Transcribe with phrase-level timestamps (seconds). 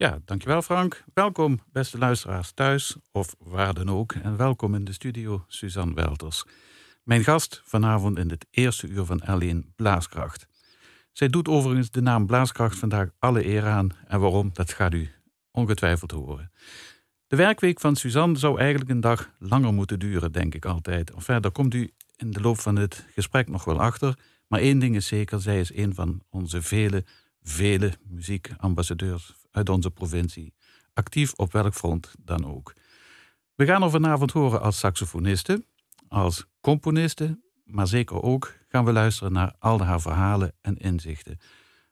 [0.00, 1.04] Ja, dankjewel Frank.
[1.14, 4.12] Welkom beste luisteraars thuis of waar dan ook.
[4.12, 6.44] En welkom in de studio Suzanne Welters.
[7.02, 10.46] Mijn gast vanavond in het eerste uur van L1 Blaaskracht.
[11.12, 13.90] Zij doet overigens de naam Blaaskracht vandaag alle eer aan.
[14.06, 15.10] En waarom, dat gaat u
[15.50, 16.52] ongetwijfeld horen.
[17.26, 21.10] De werkweek van Suzanne zou eigenlijk een dag langer moeten duren, denk ik altijd.
[21.10, 24.18] Enfin, daar komt u in de loop van het gesprek nog wel achter.
[24.46, 27.04] Maar één ding is zeker, zij is een van onze vele,
[27.42, 30.54] vele muziekambassadeurs uit onze provincie.
[30.94, 32.74] Actief op welk front dan ook.
[33.54, 35.64] We gaan er vanavond horen als saxofoniste,
[36.08, 41.38] als componiste, maar zeker ook gaan we luisteren naar al haar verhalen en inzichten.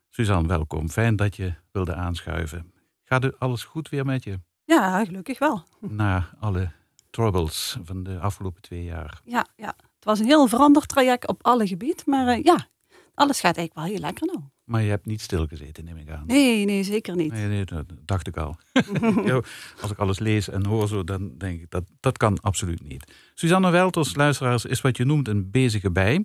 [0.09, 0.89] Suzanne, welkom.
[0.89, 2.73] Fijn dat je wilde aanschuiven.
[3.05, 4.41] Gaat alles goed weer met je?
[4.65, 5.63] Ja, gelukkig wel.
[5.81, 6.73] Na alle
[7.11, 9.21] troubles van de afgelopen twee jaar.
[9.25, 9.75] Ja, ja.
[9.77, 12.03] het was een heel veranderd traject op alle gebieden.
[12.07, 12.69] Maar uh, ja,
[13.15, 14.41] alles gaat eigenlijk wel heel lekker nou.
[14.69, 16.27] Maar je hebt niet stilgezeten, neem ik aan.
[16.27, 17.33] Nee, nee, zeker niet.
[17.33, 18.57] Nee, nee dat dacht ik al.
[19.83, 23.13] Als ik alles lees en hoor zo, dan denk ik dat dat kan absoluut niet.
[23.35, 26.25] Suzanne Welters, luisteraars, is wat je noemt een bezige bij.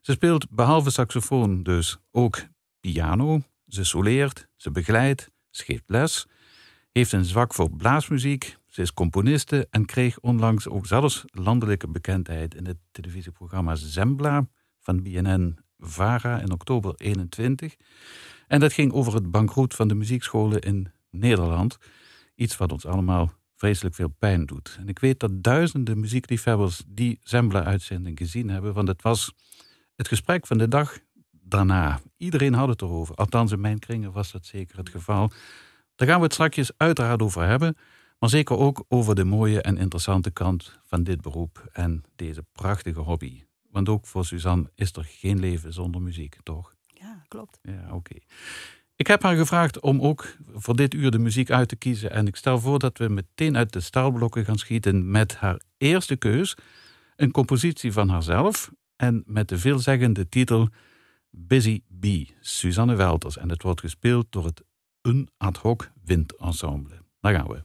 [0.00, 2.44] Ze speelt behalve saxofoon dus ook
[2.80, 3.42] piano.
[3.66, 6.26] Ze soleert, ze begeleidt, ze geeft les.
[6.92, 8.56] Heeft een zwak voor blaasmuziek.
[8.66, 14.48] Ze is componiste en kreeg onlangs ook zelfs landelijke bekendheid in het televisieprogramma Zembla
[14.80, 17.76] van BNN VARA in oktober 21.
[18.46, 21.78] En dat ging over het bankroet van de muziekscholen in Nederland.
[22.34, 24.76] Iets wat ons allemaal vreselijk veel pijn doet.
[24.78, 29.32] En ik weet dat duizenden muziekliefhebbers die Zembla-uitzending gezien hebben, want het was
[29.94, 30.98] het gesprek van de dag
[31.30, 32.00] daarna.
[32.16, 33.14] Iedereen had het erover.
[33.14, 35.30] Althans, in mijn kringen was dat zeker het geval.
[35.94, 37.76] Daar gaan we het straks uiteraard over hebben.
[38.18, 43.00] Maar zeker ook over de mooie en interessante kant van dit beroep en deze prachtige
[43.00, 43.42] hobby.
[43.76, 46.74] Want ook voor Suzanne is er geen leven zonder muziek, toch?
[46.86, 47.58] Ja, klopt.
[47.62, 48.14] Ja, oké.
[48.94, 52.10] Ik heb haar gevraagd om ook voor dit uur de muziek uit te kiezen.
[52.10, 56.16] En ik stel voor dat we meteen uit de startblokken gaan schieten met haar eerste
[56.16, 56.56] keus.
[57.16, 60.68] Een compositie van haarzelf en met de veelzeggende titel
[61.30, 63.38] Busy Bee, Suzanne Welters.
[63.38, 64.62] En het wordt gespeeld door het
[65.02, 67.02] Un Ad Hoc Windensemble.
[67.20, 67.62] Daar gaan we.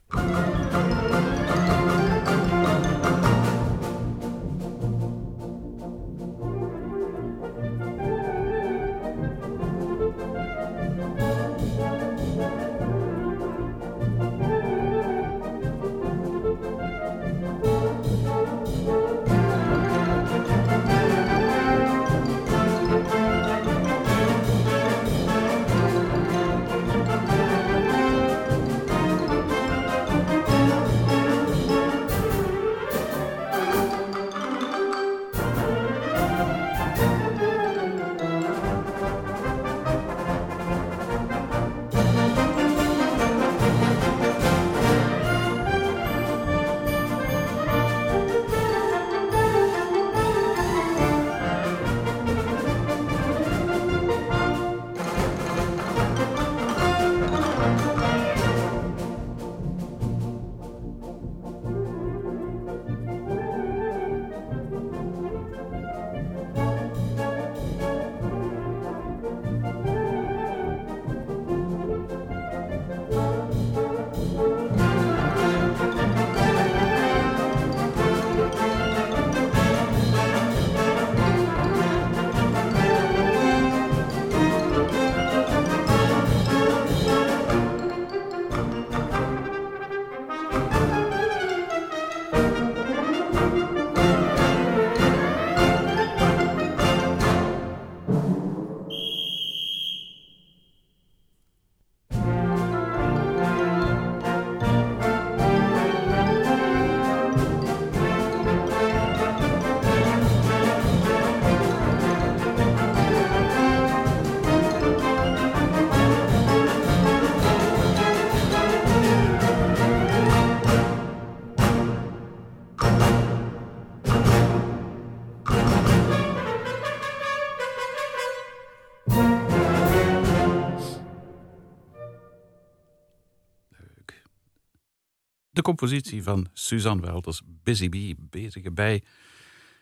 [135.76, 139.04] Compositie van Suzanne Welters, Busy Bee, bezige bij.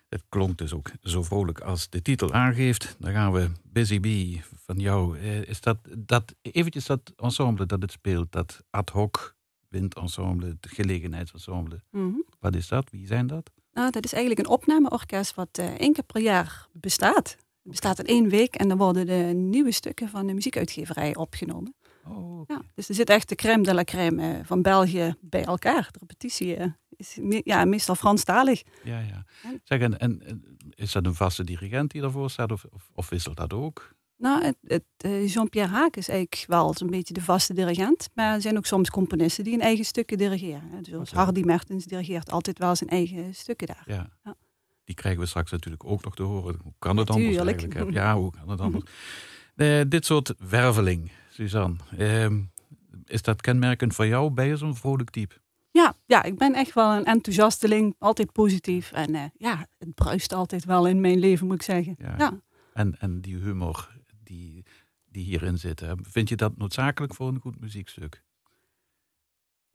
[0.10, 2.96] Het klonk dus ook zo vrolijk als de titel aangeeft.
[3.00, 5.18] Dan gaan we Busy Bee van jou.
[5.18, 9.36] Eh, is dat, dat eventjes dat ensemble dat het speelt, dat ad hoc
[9.70, 11.82] windensemble, het gelegenheidsensemble.
[11.92, 12.90] Mm Wat is dat?
[12.90, 13.52] Wie zijn dat?
[13.74, 17.30] Nou, dat is eigenlijk een opnameorkest wat uh, één keer per jaar bestaat.
[17.30, 21.74] Het bestaat in één week en dan worden de nieuwe stukken van de muziekuitgeverij opgenomen.
[22.06, 22.42] Oh.
[22.48, 25.88] Ja, dus er zit echt de crème de la crème eh, van België bij elkaar.
[25.92, 28.62] De repetitie eh, is me- ja, meestal Franstalig.
[28.84, 29.26] ja, ja.
[29.64, 30.42] Zeg, en, en
[30.76, 33.98] is dat een vaste dirigent die daarvoor staat of, of, of wisselt dat ook?
[34.18, 38.10] Nou, het, het, eh, Jean-Pierre Haak is eigenlijk wel zo'n beetje de vaste dirigent.
[38.14, 40.62] Maar er zijn ook soms componisten die hun eigen stukken dirigeren.
[40.72, 40.78] hè.
[40.84, 41.20] Zoals Oké.
[41.20, 43.84] Hardy Mertens dirigeert altijd wel zijn eigen stukken daar.
[43.86, 44.10] Ja.
[44.24, 44.36] Ja.
[44.84, 46.60] Die krijgen we straks natuurlijk ook nog te horen.
[46.64, 47.92] Hoe kan het anders eigenlijk?
[47.94, 48.84] Ja, hoe kan het anders?
[49.90, 51.76] Dit soort werveling, Suzanne.
[51.98, 52.42] ehm,
[53.06, 54.32] is dat kenmerkend voor jou?
[54.32, 55.36] Ben je zo'n vrolijk type?
[55.72, 57.96] Ja, ja, ik ben echt wel een enthousiasteling.
[58.00, 58.92] Altijd positief.
[58.92, 61.96] En eh, ja, het bruist altijd wel in mijn leven, moet ik zeggen.
[62.00, 62.16] Ja.
[62.18, 62.42] Ja.
[62.74, 63.90] En, en die humor
[64.24, 64.66] die,
[65.06, 65.80] die hierin zit.
[65.80, 68.24] hè, Vind je dat noodzakelijk voor een goed muziekstuk?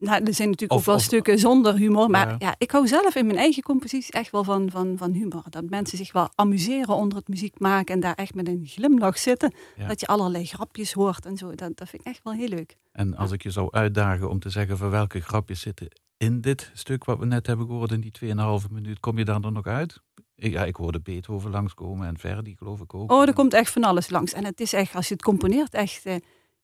[0.05, 2.09] Nou, er zijn natuurlijk Of- ook wel of- stukken zonder humor.
[2.09, 2.35] Maar Ja.
[2.39, 2.55] ja.
[2.57, 5.43] ik hou zelf in mijn eigen composities echt wel van, van, van humor.
[5.49, 7.93] Dat mensen zich wel amuseren onder het muziek maken.
[7.95, 9.53] En daar echt met een glimlach zitten.
[9.77, 9.87] Ja.
[9.87, 11.55] Dat je allerlei grapjes hoort en zo.
[11.55, 12.75] Dat, dat vind ik echt wel heel leuk.
[12.91, 15.87] En als ik je zou uitdagen om te zeggen van welke grapjes zitten
[16.17, 19.41] in dit stuk wat we net hebben gehoord in die 2,5 minuut, kom je daar
[19.41, 19.99] dan nog uit?
[20.35, 23.11] Ik, ja, ik hoorde Beethoven langskomen en Verdi geloof ik ook.
[23.11, 24.33] Oh, er komt echt van alles langs.
[24.33, 26.15] En het is echt, als je het componeert, echt eh,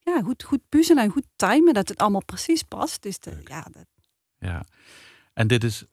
[0.03, 1.73] ja, goed, goed puzzelen en goed timen.
[1.73, 3.01] Dat het allemaal precies past.
[3.01, 3.85] Dus de, ja, dat,
[4.37, 4.65] Ja.
[5.33, 5.85] En dit is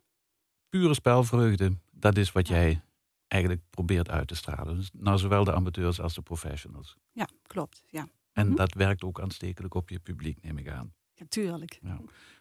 [0.68, 1.76] pure spelvreugde.
[1.90, 2.54] Dat is wat Ja.
[2.54, 2.82] jij
[3.28, 4.76] eigenlijk probeert uit te stralen.
[4.76, 6.96] Dus naar zowel de amateurs als de professionals.
[7.12, 7.82] ja, klopt.
[7.86, 8.56] Ja, En Mhm.
[8.56, 10.94] dat werkt ook aanstekelijk op je publiek, neem ik aan.
[11.18, 11.80] natuurlijk.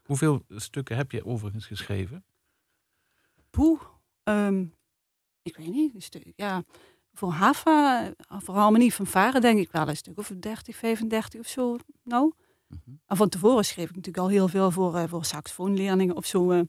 [0.04, 2.26] Hoeveel stukken heb je overigens geschreven?
[3.50, 3.82] Poeh,
[4.24, 4.66] ehm,
[5.42, 5.96] ik weet niet.
[5.96, 6.64] een stuk- ja,
[7.18, 11.40] voor Hava, eh, voor Harmonie van Varen, denk ik wel een stuk of 30, 35
[11.40, 11.78] of zo.
[12.04, 12.34] Nou,
[12.68, 12.80] Mhm.
[13.06, 16.52] en van tevoren schreef ik natuurlijk al heel veel voor, eh, voor saxofoonleerlingen of zo.
[16.52, 16.62] eh.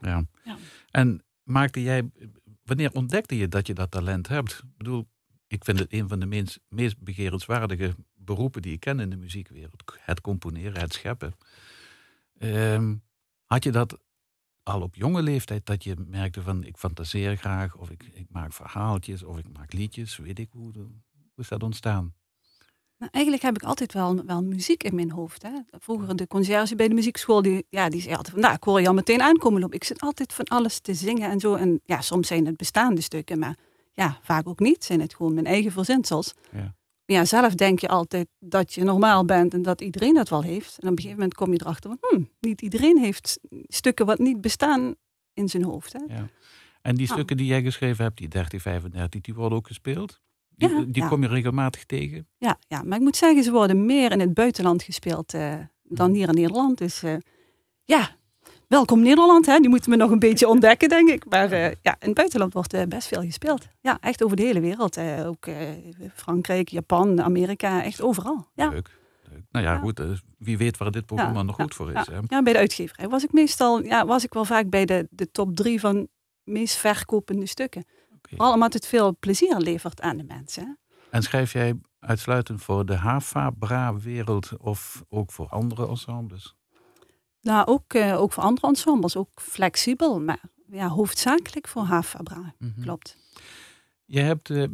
[0.00, 0.24] Ja.
[0.44, 0.56] Ja.
[0.90, 2.10] En maakte jij,
[2.64, 4.52] wanneer ontdekte je dat je dat talent hebt?
[4.52, 5.06] Ik bedoel,
[5.46, 9.16] ik vind het een van de meest, meest begerenswaardige beroepen die ik ken in de
[9.16, 9.82] muziekwereld.
[10.00, 11.34] Het componeren, het scheppen.
[12.38, 12.94] Ehm,
[13.44, 13.98] had je dat
[14.66, 18.52] al op jonge leeftijd, dat je merkte van ik fantaseer graag, of ik, ik maak
[18.52, 20.90] verhaaltjes, of ik maak liedjes, weet ik hoe, hoe
[21.36, 22.14] is dat ontstaan?
[22.98, 25.42] Nou, eigenlijk heb ik altijd wel, wel muziek in mijn hoofd.
[25.42, 25.50] Hè.
[25.70, 28.80] Vroeger de conciërge bij de muziekschool, die, ja, die zei altijd van, nou, ik hoor
[28.80, 29.74] je al meteen aankomen op.
[29.74, 31.54] Ik zit altijd van alles te zingen en zo.
[31.54, 33.56] En ja, soms zijn het bestaande stukken, maar
[33.92, 34.84] ja, vaak ook niet.
[34.84, 36.34] Zijn het gewoon mijn eigen verzinsels.
[36.52, 36.74] Ja.
[37.06, 40.78] Ja, zelf denk je altijd dat je normaal bent en dat iedereen dat wel heeft.
[40.78, 44.18] En op een gegeven moment kom je erachter van, hm, niet iedereen heeft stukken wat
[44.18, 44.94] niet bestaan
[45.34, 45.92] in zijn hoofd.
[45.92, 46.14] Hè.
[46.14, 46.28] Ja.
[46.82, 47.12] En die Oh.
[47.12, 50.20] stukken die jij geschreven hebt, die 30, 35, die worden ook gespeeld?
[50.48, 51.08] Die, Ja, die ja.
[51.08, 52.28] kom je regelmatig tegen?
[52.38, 56.06] Ja, ja, maar ik moet zeggen, ze worden meer in het buitenland gespeeld eh, dan
[56.10, 56.16] Mhm.
[56.18, 56.78] hier in Nederland.
[56.78, 57.16] Dus eh,
[57.84, 58.16] ja,
[58.68, 59.46] welkom Nederland.
[59.46, 59.58] Hè?
[59.58, 61.24] Die moeten we nog een beetje ontdekken, denk ik.
[61.28, 63.68] Maar eh, ja, in het buitenland wordt eh, best veel gespeeld.
[63.80, 64.96] Ja, echt over de hele wereld.
[64.96, 65.46] eh, ook
[66.14, 68.46] Frankrijk, Japan, Amerika, echt overal.
[68.54, 68.68] Ja.
[68.68, 68.90] Leuk.
[69.30, 69.42] Leuk.
[69.50, 69.78] Nou ja, Ja.
[69.78, 70.00] goed.
[70.38, 72.06] wie weet waar dit programma Ja, nog goed voor is.
[72.06, 72.18] Hè?
[72.28, 75.30] Ja, bij de uitgeverij was ik meestal, ja, was ik wel vaak bij de, de
[75.30, 76.08] top drie van
[76.44, 77.84] meest verkopende stukken.
[78.16, 78.36] Oké.
[78.36, 80.78] Vooral omdat het veel plezier levert aan de mensen.
[81.10, 86.54] En schrijf jij uitsluitend voor de HAFA-Bra-wereld of ook voor andere ensembles?
[87.46, 90.40] Nou, ook, eh, ook voor andere ensembles, ook flexibel, maar
[90.70, 92.54] ja, hoofdzakelijk voor Havabra.
[92.58, 92.80] Mhm.
[92.82, 93.16] Klopt.
[94.04, 94.64] Je hebt eh,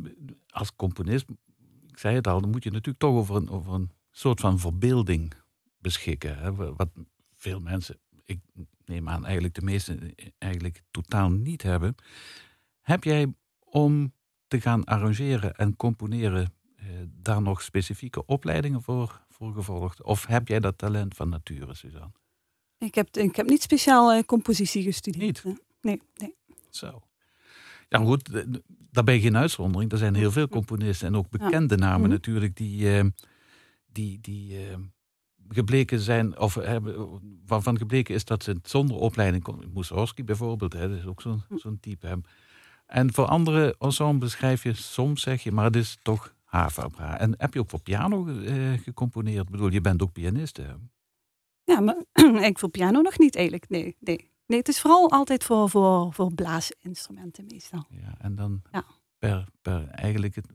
[0.48, 1.24] als componist,
[1.88, 4.58] ik zei het al, dan moet je natuurlijk toch over een, over een soort van
[4.58, 5.32] verbeelding
[5.78, 6.38] beschikken.
[6.38, 6.54] Hè?
[6.54, 6.88] wa- Wat
[7.36, 8.40] veel mensen, ik
[8.84, 11.94] neem aan eigenlijk de meeste eigenlijk totaal niet hebben.
[12.80, 14.12] Heb jij om
[14.46, 20.02] te gaan arrangeren en componeren eh, daar nog specifieke opleidingen voor, voor gevolgd?
[20.02, 22.12] Of heb jij dat talent van nature, Suzanne?
[22.82, 25.44] Ik heb, ik heb niet speciaal eh, compositie gestudeerd.
[25.44, 25.56] Niet?
[25.82, 26.34] Nee, nee.
[26.70, 27.02] Zo.
[27.88, 28.44] Ja, goed,
[28.90, 29.92] daar ben je geen uitzondering.
[29.92, 32.10] Er zijn heel veel componisten en ook bekende namen Mhm.
[32.10, 33.04] natuurlijk die, eh,
[33.86, 34.76] die, die eh,
[35.48, 39.70] gebleken zijn, of hebben, waarvan gebleken is dat ze het zonder opleiding kon.
[39.74, 42.06] Mussorgsky bijvoorbeeld, hè, dat is ook zo'n zo'n type.
[42.06, 42.14] Hè.
[42.86, 47.18] En voor andere ensembles schrijf je soms, zeg je, maar het is toch Havabra.
[47.18, 49.44] En heb je ook voor piano eh, gecomponeerd?
[49.44, 50.64] Ik bedoel, je bent ook pianist, hè?
[51.64, 51.96] Ja, maar
[52.50, 53.68] ik voor piano nog niet eigenlijk.
[53.68, 54.30] Nee, nee.
[54.46, 57.84] Nee, het is vooral altijd voor, voor, voor blaasinstrumenten meestal.
[57.90, 58.84] Ja, en dan Ja.
[59.18, 60.46] per, per eigenlijk het,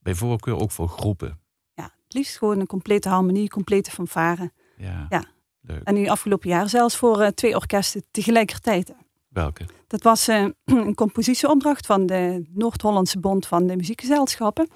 [0.00, 1.38] bij voorkeur ook voor groepen.
[1.74, 4.52] Ja, het liefst gewoon een complete harmonie, complete fanfare.
[4.76, 5.24] Ja, Ja.
[5.60, 5.82] leuk.
[5.82, 8.94] En nu afgelopen jaar zelfs voor eh, twee orkesten tegelijkertijd.
[9.28, 9.64] Welke?
[9.86, 14.68] Dat was eh, een compositieopdracht van de Noord-Hollandse Bond van de Muziekgezelschappen.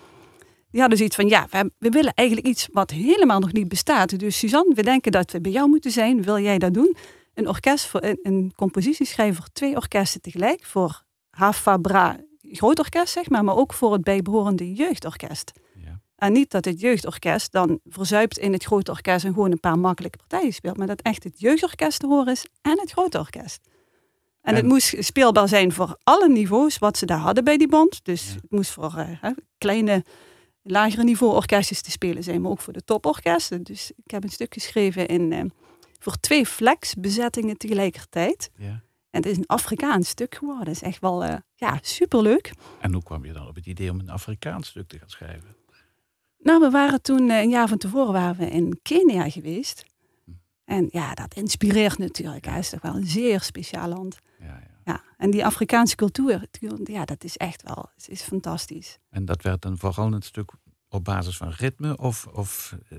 [0.73, 4.19] Die hadden zoiets van, ja, we, we willen eigenlijk iets wat helemaal nog niet bestaat.
[4.19, 6.23] Dus Suzanne, we denken dat we bij jou moeten zijn.
[6.23, 6.97] Wil jij dat doen?
[7.35, 10.64] Een orkest, voor, een, een compositie schrijven voor twee orkesten tegelijk.
[10.64, 15.52] Voor Hafabra, groot orkest zeg maar, maar ook voor het bijbehorende jeugdorkest.
[15.75, 16.00] Ja.
[16.17, 19.79] En niet dat het jeugdorkest dan verzuipt in het grote orkest en gewoon een paar
[19.79, 20.76] makkelijke partijen speelt.
[20.76, 23.61] Maar dat echt het jeugdorkest te horen is en het grote orkest.
[23.64, 27.69] En, En- het moest speelbaar zijn voor alle niveaus wat ze daar hadden bij die
[27.69, 28.05] bond.
[28.05, 28.35] Dus Ja.
[28.35, 30.05] het moest voor eh, kleine,
[30.62, 33.62] lagere niveau orkestjes te spelen zijn, maar ook voor de toporkesten.
[33.62, 35.45] Dus ik heb een stuk geschreven in, eh,
[35.99, 38.50] voor twee flexbezettingen tegelijkertijd.
[38.57, 38.83] Ja.
[39.11, 40.64] En het is een Afrikaans stuk geworden.
[40.64, 42.52] Dat is echt wel eh, ja, superleuk.
[42.81, 45.57] En hoe kwam je dan op het idee om een Afrikaans stuk te gaan schrijven?
[46.38, 49.85] Nou, we waren toen eh, een jaar van tevoren waren we in Kenia geweest.
[50.64, 52.45] En ja, dat inspireert natuurlijk.
[52.45, 54.19] Hij is toch wel een zeer speciaal land.
[54.38, 54.72] Ja, ja.
[54.84, 56.46] Ja, en die Afrikaanse cultuur,
[56.84, 58.98] ja, dat is echt wel, het is fantastisch.
[59.10, 60.50] En dat werd dan vooral een stuk
[60.88, 62.98] op basis van ritme of, of eh,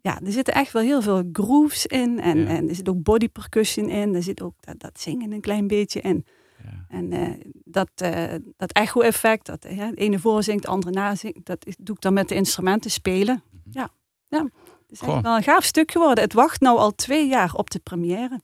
[0.00, 2.20] Ja, er zitten echt wel heel veel grooves in.
[2.20, 2.46] En, Ja.
[2.46, 4.14] en er zit ook body percussion in.
[4.14, 6.26] Er zit ook dat, dat zingen een klein beetje in.
[6.62, 6.84] ja.
[6.88, 7.28] En eh,
[7.64, 11.94] dat, eh, dat echo-effect, dat eh, de ene voorzingt, de andere nazingt, dat is, doe
[11.94, 13.42] ik dan met de instrumenten spelen.
[13.70, 13.88] Ja,
[14.28, 14.42] ja.
[14.42, 16.24] Het is echt wel een gaaf stuk geworden.
[16.24, 18.40] Het wacht nou al twee jaar op de première.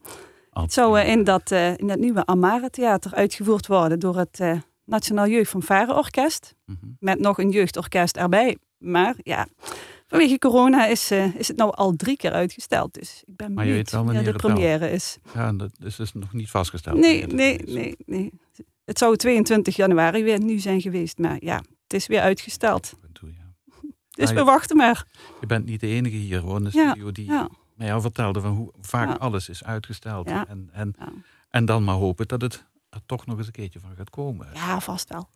[0.62, 4.40] Het zou eh, in, dat, eh, in dat nieuwe Amare Theater uitgevoerd worden door het
[4.40, 6.54] eh, Nationaal Jeugd van Varen Orkest.
[6.66, 6.76] Mhm.
[6.98, 8.56] Met nog een jeugdorkest erbij.
[8.78, 9.46] Maar ja,
[10.06, 12.94] vanwege corona is, is het nou al drie keer uitgesteld.
[12.94, 14.36] Dus ik ben Maar benieuwd wanneer de wel.
[14.40, 15.18] première is.
[15.34, 16.98] Ja, dat is dus nog niet vastgesteld.
[16.98, 18.32] Nee, nee, nee, nee.
[18.84, 21.18] Het zou 22 januari weer nu zijn geweest.
[21.18, 22.92] Maar ja, het is weer uitgesteld.
[23.12, 23.44] Toe, ja.
[24.10, 25.04] Dus Ah, we je- wachten maar.
[25.40, 27.48] Je bent niet de enige hier gewoon in de Ja, studio die Ja,
[27.86, 29.14] jou vertelde van hoe vaak Ja.
[29.14, 30.28] alles is uitgesteld.
[30.28, 30.46] Ja.
[30.48, 31.12] En, en, Ja.
[31.48, 34.48] en dan maar hopen dat het er toch nog eens een keertje van gaat komen.
[34.54, 35.28] ja vast wel.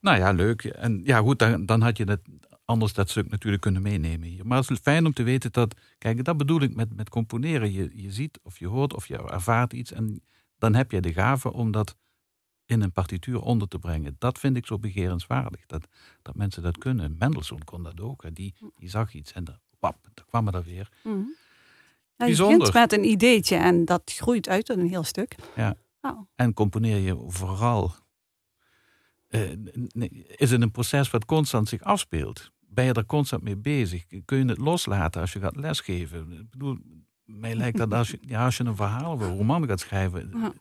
[0.00, 0.64] Nou ja, leuk.
[0.64, 2.20] En ja, goed, dan, dan had je dat,
[2.64, 4.46] anders dat stuk natuurlijk kunnen meenemen hier.
[4.46, 7.72] Maar het is fijn om te weten dat, kijk, dat bedoel ik met, met componeren.
[7.72, 10.22] Je, je ziet of je hoort of je ervaart iets en
[10.58, 11.96] dan heb je de gave om dat
[12.66, 14.16] in een partituur onder te brengen.
[14.18, 15.86] Dat vind ik zo begerenswaardig, dat,
[16.22, 17.16] dat mensen dat kunnen.
[17.18, 18.22] Mendelssohn kon dat ook.
[18.22, 18.32] hè.
[18.32, 20.88] Die, die zag iets en dan, wap, dan kwam er weer.
[21.02, 21.18] Mhm.
[22.16, 22.58] Ja, je Bijzonder.
[22.58, 25.34] begint met een ideetje en dat groeit uit tot een heel stuk.
[25.56, 25.74] Ja.
[26.00, 27.92] Nou, En componeer je vooral.
[29.28, 29.50] eh,
[30.36, 32.50] is het een proces wat constant zich afspeelt?
[32.60, 34.04] Ben je er constant mee bezig?
[34.24, 36.32] Kun je het loslaten als je gaat lesgeven?
[36.32, 36.76] Ik bedoel,
[37.24, 40.30] mij lijkt dat als je, ja, als je een verhaal of een roman gaat schrijven.
[40.32, 40.52] Ja,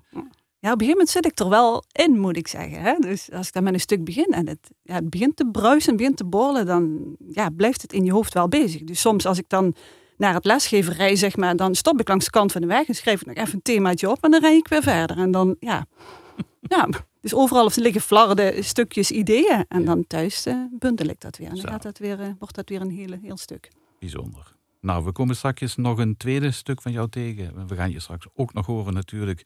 [0.59, 2.81] ja, op een gegeven moment zit ik er wel in, moet ik zeggen.
[2.81, 2.95] Hè?
[2.99, 5.95] Dus als ik dan met een stuk begin en het, ja, het begint te bruisen,
[5.97, 8.83] begint te borrelen, dan ja, blijft het in je hoofd wel bezig.
[8.83, 9.75] Dus soms als ik dan
[10.23, 12.87] naar het lesgeven rij, zeg maar, dan stop ik langs de kant van de weg
[12.87, 15.17] en schrijf ik nog even een themaatje op en dan rij ik weer verder.
[15.17, 15.85] En dan, ja,
[16.75, 16.87] ja
[17.21, 21.47] dus overal liggen flarde stukjes ideeën en dan thuis eh, bundel ik dat weer.
[21.47, 23.71] En dan gaat dat weer, eh, wordt dat weer een hele, heel stuk.
[23.99, 24.55] Bijzonder.
[24.81, 27.67] Nou, we komen straks nog een tweede stuk van jou tegen.
[27.67, 29.45] We gaan je straks ook nog horen natuurlijk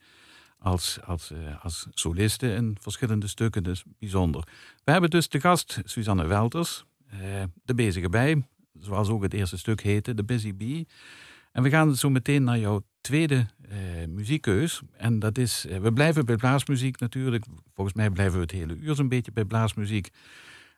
[0.59, 3.63] als, als, eh, als soliste in verschillende stukken.
[3.63, 4.47] Dus bijzonder.
[4.83, 6.85] We hebben dus de gast Suzanne Welters,
[7.63, 8.43] de bezige bij,
[8.79, 10.87] zoals ook het eerste stuk heette, de Busy Bee.
[11.51, 14.81] En we gaan zo meteen naar jouw tweede eh, muziekkeus.
[14.97, 17.45] En dat is, eh, we blijven bij blaasmuziek natuurlijk.
[17.73, 20.09] Volgens mij blijven we het hele uur zo'n beetje bij blaasmuziek.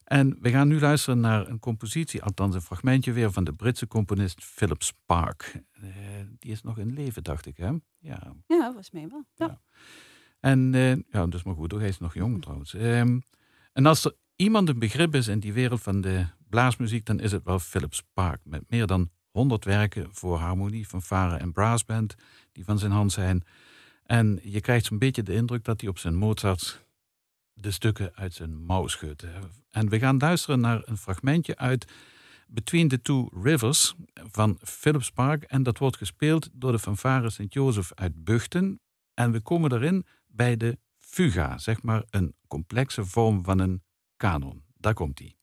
[0.10, 3.88] En we gaan nu luisteren naar een compositie, althans een fragmentje weer van de Britse
[3.88, 5.62] componist Philip Spark.
[5.72, 5.90] Eh,
[6.40, 7.70] die is nog in leven, dacht ik, hè?
[8.00, 8.34] Ja.
[8.48, 9.26] Ja, volgens mij wel.
[9.36, 9.46] Ja.
[9.46, 9.62] Ja.
[10.40, 12.74] En eh, ja, dat is maar goed, hij is nog jong trouwens.
[12.74, 13.20] Ehm,
[13.74, 17.32] en als er iemand een begrip is in die wereld van de blaasmuziek, dan is
[17.32, 18.42] het wel Philip Spark.
[18.44, 22.16] Met meer dan 100 werken voor harmonie, fanfare en brassband
[22.52, 23.44] die van zijn hand zijn.
[24.04, 26.88] En je krijgt zo'n beetje de indruk dat hij op zijn Mozart
[27.54, 29.26] de stukken uit zijn mouw schudt.
[29.70, 31.92] En we gaan luisteren naar een fragmentje uit
[32.48, 35.44] Between the Two Rivers van Philip Spark.
[35.44, 38.80] En dat wordt gespeeld door de fanfare Sint-Jozef uit Buchten.
[39.14, 43.84] En we komen erin bij de fuga, zeg maar een complexe vorm van een
[44.18, 44.64] kanon.
[44.78, 45.36] Daar komt hij.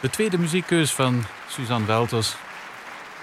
[0.00, 2.34] De tweede muziekkeus van Suzanne Welters.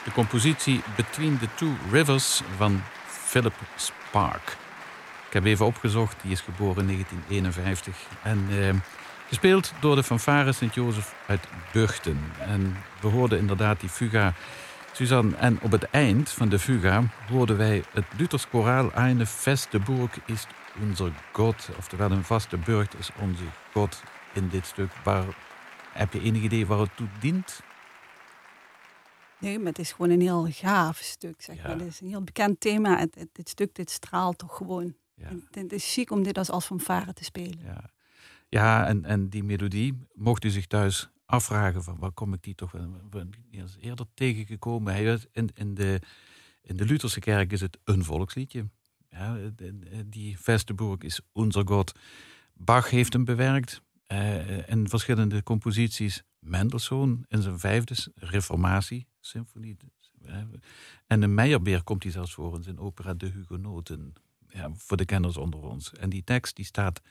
[0.04, 4.58] De compositie Between the Two Rivers van Philip Spark.
[5.28, 7.96] Ik heb even opgezocht, die is geboren in 1951.
[8.24, 8.74] En eh,
[9.28, 12.20] gespeeld door de fanfare Sint-Jozef uit Burgten.
[12.40, 14.34] En we hoorden inderdaad die fuga
[14.92, 15.36] Suzanne.
[15.36, 20.12] En op het eind van de fuga hoorden wij het Luthers koraal Eine feste Burg
[20.26, 20.48] is
[20.82, 21.70] onze God.
[21.78, 24.02] Oftewel, een vaste burcht is onze God
[24.34, 24.94] in dit stuk.
[25.04, 25.38] Waar,
[25.94, 27.62] heb je enig idee waar het toe dient?
[29.40, 31.42] Nee, maar het is gewoon een heel gaaf stuk.
[31.42, 31.72] Zeg maar.
[31.72, 32.98] Het is een heel bekend thema.
[32.98, 34.96] Het, het- dit stuk dit straalt toch gewoon.
[35.16, 35.28] Ja.
[35.28, 37.60] En Het is chic om dit als, als fanfare te spelen.
[37.64, 37.90] Ja,
[38.50, 42.56] ja en, en die melodie, mocht u zich thuis afvragen van waar kom ik die
[42.56, 43.28] toch wel-
[43.80, 44.94] eerder tegengekomen.
[44.94, 46.02] Hij in, in, de,
[46.62, 48.70] in de Lutherse kerk is het een volksliedje.
[49.10, 49.38] Ja,
[50.06, 52.00] die Vesteburg is onze God.
[52.54, 56.24] Bach heeft hem bewerkt eh, in verschillende composities.
[56.40, 59.78] Mendelssohn in zijn vijfde s- reformatie symfonie.
[60.26, 60.42] Eh,
[61.08, 64.14] En de Meyerbeer komt hij zelfs voor in zijn opera De Hugenoten.
[64.48, 65.94] Ja, voor de kenners onder ons.
[65.94, 67.02] En die tekst die staat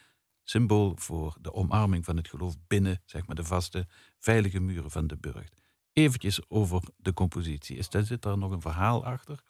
[0.42, 3.86] symbool voor de omarming van het geloof binnen zeg maar, de vaste,
[4.18, 5.54] veilige muren van de burcht.
[5.92, 7.76] Eventjes over de compositie.
[7.76, 9.42] Is, zit daar nog een verhaal achter?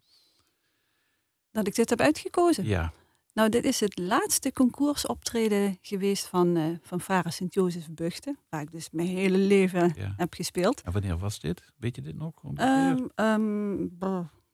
[1.50, 2.64] Dat ik dit heb uitgekozen.
[2.64, 2.92] Ja,
[3.38, 8.38] Nou, dit is het laatste concoursoptreden geweest van, eh van Varen Sint-Jozef Buchten.
[8.48, 10.14] Waar ik dus mijn hele leven ja.
[10.16, 10.81] heb gespeeld.
[10.81, 11.72] En wanneer was dit?
[11.77, 12.33] Weet je dit nog?
[12.55, 13.83] Ehm ehm,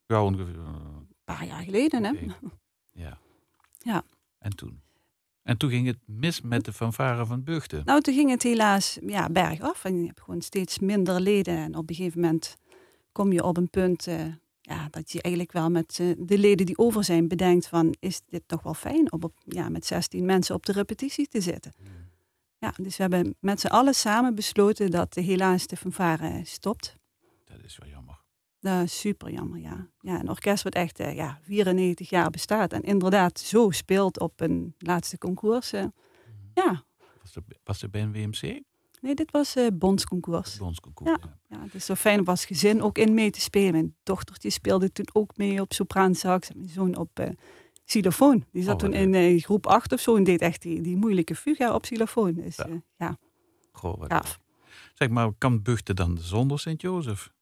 [0.07, 0.59] ja, ongeveer.
[0.59, 2.13] eh, een paar jaar geleden, hè?
[3.05, 3.19] Ja.
[3.79, 4.05] Ja.
[4.39, 4.83] En toen?
[5.43, 7.83] En toen ging het mis met de fanfare van Buchten.
[7.85, 9.85] Nou, toen ging het helaas ja, bergaf.
[9.85, 11.57] En je hebt gewoon steeds minder leden.
[11.57, 12.57] En op een gegeven moment
[13.13, 14.25] kom je op een punt eh,
[14.67, 17.95] ja, dat je eigenlijk wel met eh, de leden die over zijn bedenkt van...
[18.01, 21.41] is dit toch wel fijn om op, ja, met 16 mensen op de repetitie te
[21.41, 21.73] zitten?
[22.59, 26.97] Ja, dus we hebben met z'n allen samen besloten dat eh, helaas de fanfare stopt.
[27.45, 28.23] Dat is wel jammer.
[28.61, 29.89] Dat is super jammer, ja.
[30.01, 34.41] ja een orkest wat echt eh, ja, 94 jaar bestaat en inderdaad zo speelt op
[34.41, 35.73] een laatste concours.
[35.73, 35.85] eh.
[36.55, 36.85] ja,
[37.23, 38.63] Was het, was het bij een WMC?
[39.05, 40.57] Nee, dit was eh bondsconcours.
[40.57, 41.11] Bondsconcours.
[41.23, 41.39] Ja.
[41.49, 43.73] Ja, het is zo fijn om als gezin ook in mee te spelen.
[43.73, 46.51] Mijn dochtertje speelde toen ook mee op sopraansax.
[46.51, 47.35] En mijn zoon op
[47.85, 48.45] xylofoon.
[48.53, 50.97] Die zat Oh, toen in eh, groep 8 of zo en deed echt die, die
[50.97, 52.35] moeilijke fuga op xylofoon.
[52.35, 52.67] Dus Ja.
[52.69, 53.19] ja, ja
[53.73, 54.39] Goh, wat gaaf.
[54.95, 57.33] Zeg maar, kan Buchten dan zonder Sint-Jozef?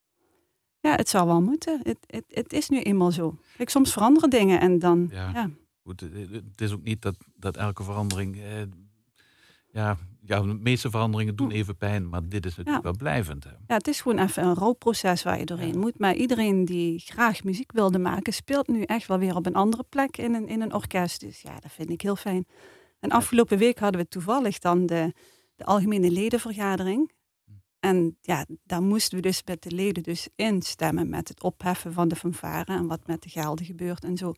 [0.81, 1.81] Ja, het zou wel moeten.
[1.83, 3.39] Het, het, het is nu eenmaal zo.
[3.57, 5.09] Kijk, soms veranderen dingen en dan...
[5.13, 5.31] Ja.
[5.31, 5.51] Ja.
[5.83, 8.37] Goed, het is ook niet dat, dat elke verandering.
[8.41, 8.63] Eh,
[9.73, 11.55] ja, ja, de meeste veranderingen doen Hm.
[11.57, 12.91] even pijn, maar dit is natuurlijk Ja.
[12.91, 13.45] wel blijvend.
[13.45, 13.51] Hè?
[13.51, 15.79] Ja, het is gewoon even een rouwproces waar je doorheen Ja.
[15.79, 15.99] moet.
[15.99, 19.85] Maar iedereen die graag muziek wilde maken, speelt nu echt wel weer op een andere
[19.89, 21.21] plek in een, in een orkest.
[21.21, 22.47] Dus ja, dat vind ik heel fijn.
[23.01, 25.13] En afgelopen week hadden we toevallig dan de,
[25.57, 27.13] de algemene ledenvergadering.
[27.81, 32.09] En ja, daar moesten we dus met de leden dus instemmen met het opheffen van
[32.09, 34.33] de fanfare en wat met de gelden gebeurt en zo.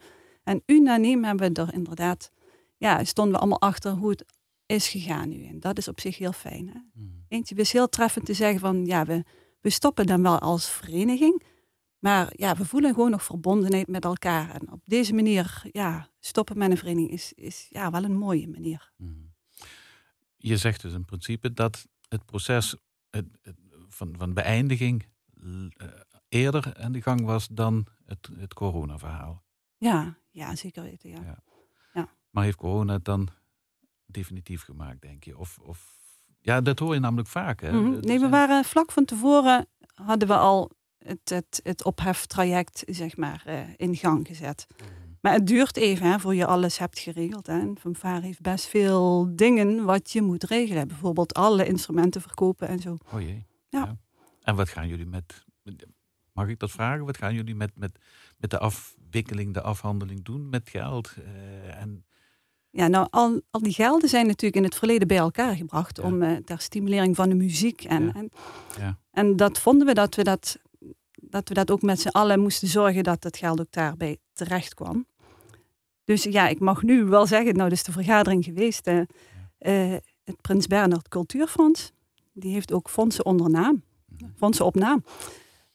[0.44, 2.30] En unaniem hebben we er inderdaad,
[2.76, 4.24] ja, stonden we allemaal achter hoe het
[4.66, 5.46] is gegaan nu.
[5.46, 6.68] En dat is op zich heel fijn.
[6.68, 6.78] Hè?
[7.28, 9.24] Eentje wist heel treffend te zeggen van ja, we,
[9.60, 11.42] we stoppen dan wel als vereniging.
[11.98, 14.50] Maar ja, we voelen gewoon nog verbondenheid met elkaar.
[14.50, 18.48] En op deze manier ja, stoppen met een vereniging is, is ja, wel een mooie
[18.48, 18.92] manier.
[18.96, 19.12] Mhm.
[20.36, 22.76] Je zegt dus in principe dat het proces
[23.10, 25.06] het, het- van, van beëindiging
[25.76, 25.88] eh,
[26.28, 29.42] eerder aan de gang was dan het, het corona-verhaal.
[29.76, 31.10] Ja, ja zeker weten.
[31.10, 31.22] Ja.
[31.22, 31.42] Ja.
[31.94, 32.08] Ja.
[32.30, 33.28] Maar heeft corona dan
[34.14, 35.38] definitief gemaakt, denk je?
[35.38, 35.86] Of, of,
[36.40, 37.60] ja, dat hoor je namelijk vaak.
[37.60, 37.72] Hè?
[37.72, 38.00] Mhm.
[38.00, 43.42] Nee, we waren vlak van tevoren hadden we al het, het, het opheftraject zeg maar,
[43.46, 44.66] eh, in gang gezet.
[44.76, 44.88] Mhm.
[45.20, 47.46] Maar het duurt even hè, voor je alles hebt geregeld.
[47.46, 47.58] Hè.
[47.60, 50.88] Een fanfare heeft best veel dingen wat je moet regelen.
[50.88, 52.96] Bijvoorbeeld alle instrumenten verkopen en zo.
[53.12, 53.46] Oh jee.
[53.68, 53.96] Ja.
[54.42, 55.86] En wat gaan jullie met, met-
[56.32, 57.04] mag ik dat vragen?
[57.04, 57.98] Wat gaan jullie met, met,
[58.38, 61.14] met de afwikkeling, de afhandeling doen met geld?
[61.24, 62.04] Eh, en,
[62.76, 66.02] Ja, nou, al, al die gelden zijn natuurlijk in het verleden bij elkaar gebracht Ja.
[66.02, 67.84] om eh, ter stimulering van de muziek.
[67.84, 68.12] En, Ja.
[68.14, 68.30] en,
[68.78, 68.98] Ja.
[69.10, 70.58] en dat vonden we dat we dat,
[71.14, 74.74] dat we dat ook met z'n allen moesten zorgen dat het geld ook daarbij terecht
[74.74, 75.06] kwam.
[76.04, 78.86] Dus ja, ik mag nu wel zeggen, nou, dus de vergadering geweest.
[78.86, 79.00] eh,
[80.24, 81.92] het Prins Bernhard Cultuurfonds,
[82.32, 83.82] die heeft ook fondsen onder naam,
[84.36, 85.04] fondsen op naam.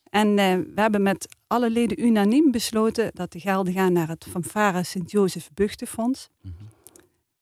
[0.03, 4.83] En we hebben met alle leden unaniem besloten dat de gelden gaan naar het Fanfare
[4.83, 6.29] Sint-Jozef Buchtenfonds.
[6.41, 6.53] Mhm.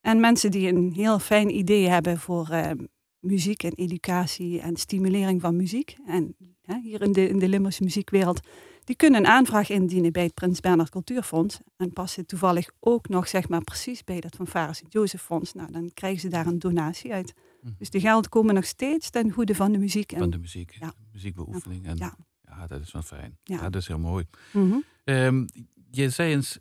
[0.07, 2.71] En mensen die een heel fijn idee hebben voor eh,
[3.19, 5.95] muziek en educatie en stimulering van muziek.
[6.05, 6.35] En
[6.81, 8.39] hier in de, in de Limburgse muziekwereld,
[8.83, 11.59] die kunnen een aanvraag indienen bij het Prins Bernhard Cultuurfonds.
[11.77, 15.53] En passen toevallig ook nog zeg maar precies bij dat van Fanfare Sint-Jozef Fonds.
[15.53, 17.33] Nou, dan krijgen ze daar een donatie uit.
[17.61, 17.73] Mhm.
[17.77, 20.11] Dus die gelden komen nog steeds ten goede van de muziek.
[20.11, 20.93] En, Van de muziek, Ja.
[21.11, 21.85] muziekbeoefening.
[21.85, 22.17] En, ja.
[22.41, 22.67] Ja.
[22.67, 23.37] dat is wel fijn.
[23.43, 23.69] Ja.
[23.69, 24.25] Dat is heel mooi.
[24.53, 24.77] Mhm.
[25.03, 25.45] Ehm,
[25.91, 26.59] je zei eens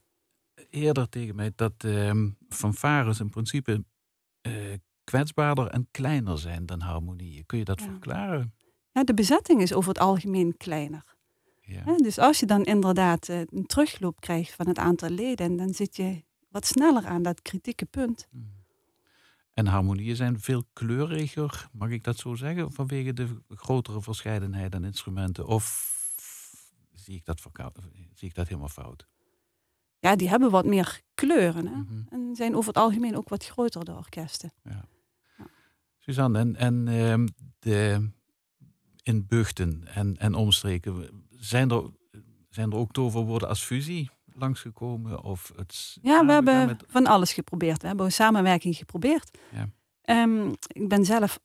[0.71, 3.85] eerder tegen mij dat ehm fanfares in principe
[4.41, 4.53] eh,
[5.05, 7.47] kwetsbaarder en kleiner zijn dan harmonieën.
[7.47, 7.87] Kun je dat Ja.
[7.87, 8.55] verklaren?
[8.93, 11.05] Ja, de bezetting is over het algemeen kleiner.
[11.61, 11.97] Ja.
[11.97, 15.97] Dus als je dan inderdaad eh, een terugloop krijgt van het aantal leden, dan zit
[15.97, 18.27] je wat sneller aan dat kritieke punt.
[18.31, 18.45] Mhm.
[19.55, 24.85] En harmonieën zijn veel kleuriger, mag ik dat zo zeggen, vanwege de grotere verscheidenheid aan
[24.85, 25.47] instrumenten?
[25.47, 25.95] Of
[26.93, 27.43] zie ik dat,
[28.15, 29.07] zie ik dat helemaal fout?
[30.07, 31.67] Ja, die hebben wat meer kleuren.
[31.67, 31.75] Hè?
[31.77, 32.03] Mhm.
[32.11, 34.53] En zijn over het algemeen ook wat groter, de orkesten.
[35.99, 37.27] Suzanne, en, en ehm,
[37.59, 38.11] de,
[39.03, 41.83] in buchten en, en omstreken, zijn er,
[42.51, 45.23] zijn er ook toverwoorden als fusie langsgekomen?
[45.23, 47.81] Of het Ja, we hebben met- van alles geprobeerd.
[47.81, 49.39] We hebben een samenwerking geprobeerd.
[49.53, 49.69] Ja.
[50.03, 51.39] Ehm, ik ben zelf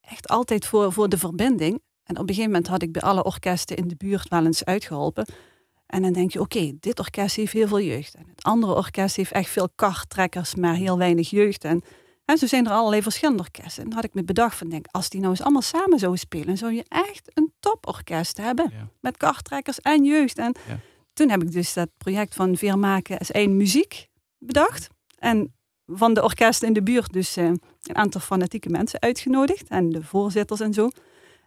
[0.00, 1.82] echt altijd voor, voor de verbinding.
[2.02, 4.64] En op een gegeven moment had ik bij alle orkesten in de buurt wel eens
[4.64, 5.26] uitgeholpen.
[5.86, 8.14] En dan denk je, oké, dit orkest heeft heel veel jeugd.
[8.14, 11.64] En het andere orkest heeft echt veel karttrekkers, maar heel weinig jeugd.
[11.64, 11.82] En,
[12.24, 13.82] en zo zijn er allerlei verschillende orkesten.
[13.82, 16.20] En dan had ik me bedacht van, denk, als die nou eens allemaal samen zouden
[16.20, 18.70] spelen, zou je echt een toporkest hebben.
[18.72, 18.88] Ja.
[19.00, 20.38] Met karttrekkers en jeugd.
[20.38, 20.78] En Ja.
[21.12, 24.88] toen heb ik dus dat project van Veer maken als één muziek bedacht.
[25.18, 25.54] En
[25.86, 27.60] van de orkesten in de buurt dus eh, een
[27.96, 29.68] aantal fanatieke mensen uitgenodigd.
[29.68, 30.88] En de voorzitters en zo.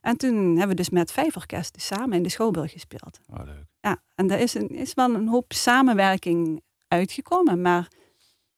[0.02, 3.20] En toen hebben we dus met vijf orkesten samen in de Schouwburg gespeeld.
[3.28, 3.66] Oh, leuk.
[3.82, 7.62] Ja, en daar is, een, is wel een hoop samenwerking uitgekomen.
[7.62, 7.88] Maar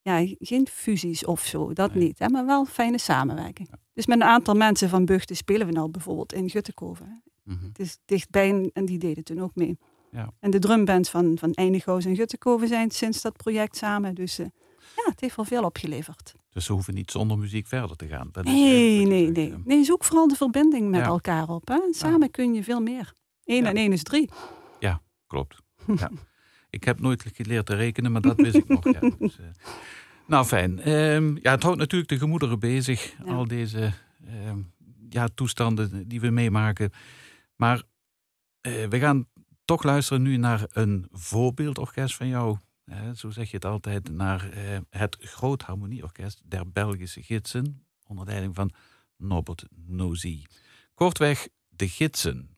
[0.02, 2.04] ja, geen fusies of zo, dat Nee.
[2.04, 2.18] niet.
[2.18, 3.70] Hè, maar wel fijne samenwerking.
[3.92, 7.22] Dus met een aantal mensen van Buchten spelen we nou bijvoorbeeld in Guttekoven.
[7.42, 7.64] Mhm.
[7.64, 9.78] Het is dichtbij en- die deden toen ook mee.
[10.10, 10.30] Ja.
[10.40, 11.80] En de drumbands van, van en
[12.16, 14.14] Guttekoven zijn sinds dat project samen.
[14.14, 14.46] Dus eh,
[14.96, 16.34] ja, het heeft wel veel opgeleverd.
[16.50, 18.28] Dus ze hoeven niet zonder muziek verder te gaan.
[18.32, 19.30] Dat Nee, nee,
[19.64, 19.84] nee.
[19.84, 21.06] zoek vooral de verbinding met Ja.
[21.06, 21.68] elkaar op.
[21.68, 21.78] Hè.
[21.90, 23.12] Samen kun je veel meer.
[23.44, 24.28] Eén en één is drie.
[25.32, 25.56] Klopt.
[26.00, 26.10] Ja.
[26.70, 28.84] Ik heb nooit geleerd te rekenen, maar dat wist ik nog.
[28.84, 29.00] Ja.
[29.18, 29.46] Dus, eh,
[30.26, 30.80] nou, fijn.
[30.80, 33.14] Ehm, ja, het houdt natuurlijk de gemoederen bezig.
[33.24, 33.32] Ja.
[33.32, 33.92] Al deze
[34.26, 34.58] ehm,
[35.08, 36.90] ja, toestanden die we meemaken.
[37.56, 37.82] Maar
[38.60, 39.26] eh, we gaan
[39.64, 42.56] toch luisteren nu naar een voorbeeldorkest van jou.
[43.14, 47.84] Zo zeg je het altijd, naar eh, het Groot Harmonieorkest der Belgische Gidsen.
[48.06, 48.72] Onder leiding van
[49.16, 50.44] Norbert Nozy.
[50.94, 52.51] Kortweg, de Gidsen.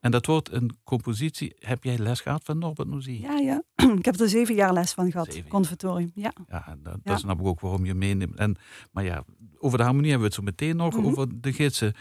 [0.00, 1.54] En dat wordt een compositie.
[1.58, 3.10] Heb jij les gehad van Norbert Nozy?
[3.22, 3.62] Ja, ja.
[3.98, 5.42] ik heb er zeven jaar les van gehad.
[5.48, 6.32] Conservatorium, ja.
[6.48, 7.10] Ja, dat, Ja.
[7.10, 8.36] dat snap ik ook waarom je meeneemt.
[8.36, 8.56] En,
[8.92, 9.24] maar ja,
[9.58, 11.06] over de harmonie hebben we het zo meteen nog, Mhm.
[11.06, 11.94] over de gidsen.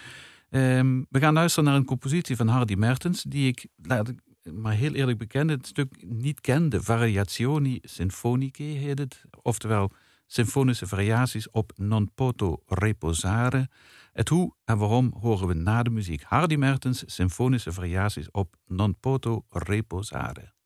[0.50, 4.20] Ehm, we gaan luisteren naar een compositie van Hardy Mertens, die ik, laat ik
[4.54, 6.82] maar heel eerlijk bekennen, het stuk niet kende.
[6.84, 9.92] Variazioni Sinfoniche heet het, oftewel
[10.28, 13.70] symfonische variaties op non poto reposare.
[14.14, 16.24] Het hoe en waarom horen we na de muziek.
[16.24, 20.58] Hardy Mertens, symfonische variaties op non poto reposare.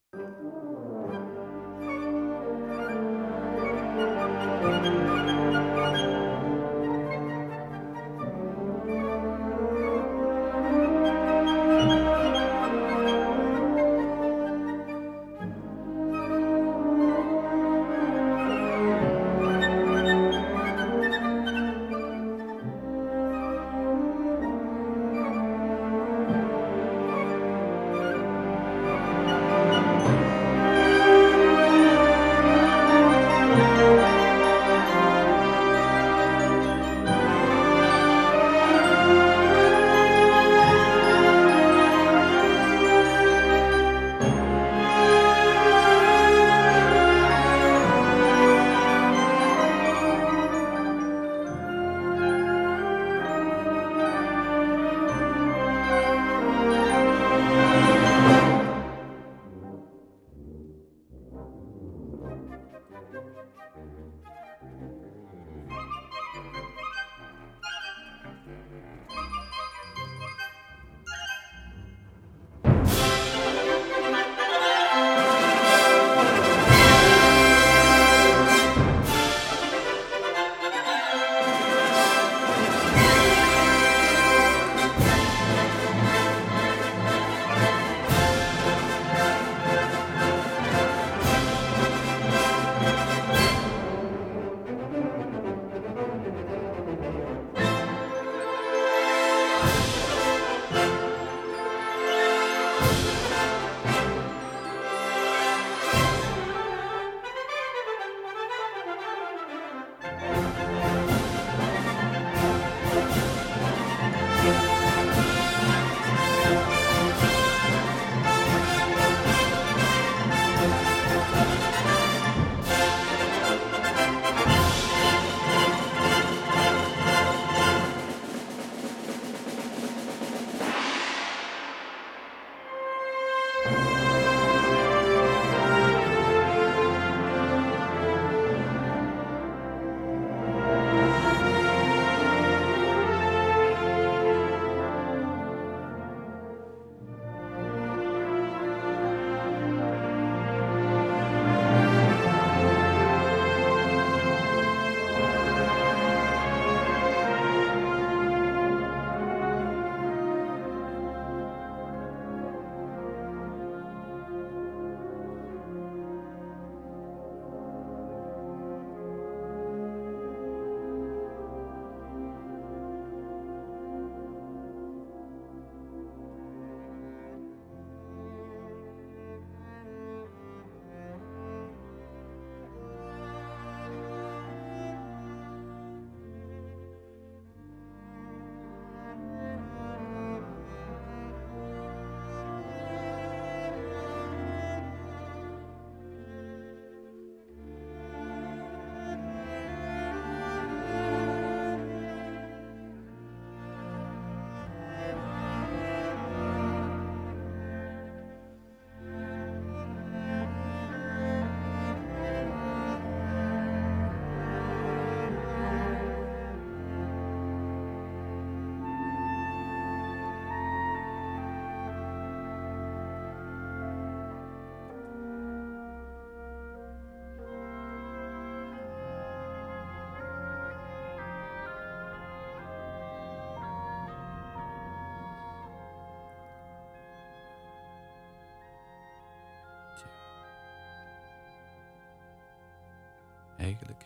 [243.64, 244.06] Eigenlijk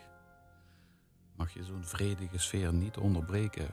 [1.36, 3.67] mag je zo'n vredige sfeer niet onderbreken.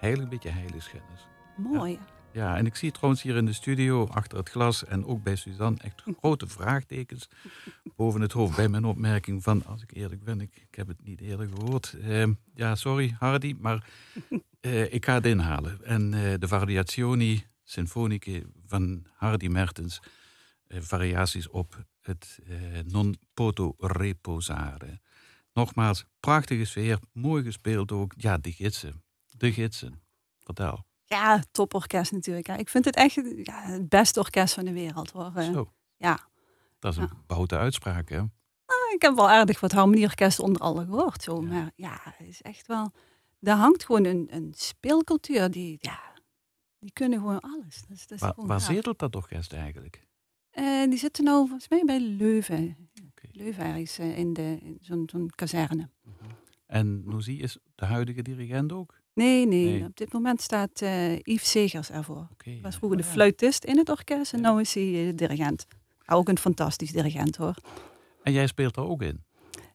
[0.00, 1.26] Eigenlijk een beetje heiligschennis.
[1.56, 1.98] Mooi.
[2.32, 5.36] Ja, en ik zie trouwens hier in de studio achter het glas en ook bij
[5.36, 7.28] Suzanne echt grote vraagtekens
[7.96, 11.04] boven het hoofd bij mijn opmerking van, als ik eerlijk ben, ik, ik heb het
[11.04, 11.96] niet eerder gehoord.
[12.02, 13.84] Eh, ja, sorry Hardy, maar
[14.60, 15.84] eh, ik ga het inhalen.
[15.84, 20.00] En eh, de Variazioni Sinfoniche van Hardy Mertens,
[20.68, 25.00] variaties op het eh, Non Poto Reposare.
[25.52, 28.12] Nogmaals, prachtige sfeer, mooi gespeeld ook.
[28.16, 29.02] Ja, de gidsen.
[29.26, 30.02] De gidsen.
[30.38, 30.84] Vertel.
[31.04, 32.46] Ja, toporkest natuurlijk.
[32.46, 32.56] hè.
[32.56, 35.32] Ik vind het echt ja, het beste orkest van de wereld hoor.
[35.34, 36.28] Eh, Zo, Ja.
[36.78, 37.22] dat is een Ja.
[37.26, 38.18] boute uitspraak, hè?
[38.18, 41.22] Ah, Ik heb wel aardig wat harmonieorkesten onder alle gehoord.
[41.22, 41.42] Zo.
[41.42, 41.48] Ja.
[41.48, 42.92] Maar ja, het is echt wel.
[43.40, 46.00] Daar hangt gewoon een, een speelcultuur die, ja,
[46.78, 47.82] die kunnen gewoon alles.
[47.88, 50.08] Dus, dat is Waar, gewoon waar zetelt dat orkest eigenlijk?
[50.60, 52.76] Eh, die zitten nou volgens mij bij Leuven.
[53.32, 55.88] Leuven ergens eh, in, de, in zo'n zo'n kazerne.
[56.66, 59.00] En Nozie is de huidige dirigent ook?
[59.14, 59.84] Nee, nee, Nee.
[59.84, 62.28] Op dit moment staat eh, Yves Segers ervoor.
[62.44, 63.10] Hij was vroeger de ja.
[63.10, 65.66] fluitist in het orkest en nu is hij eh, dirigent.
[66.06, 67.54] Ook een fantastisch dirigent hoor.
[68.22, 69.24] En jij speelt er ook in?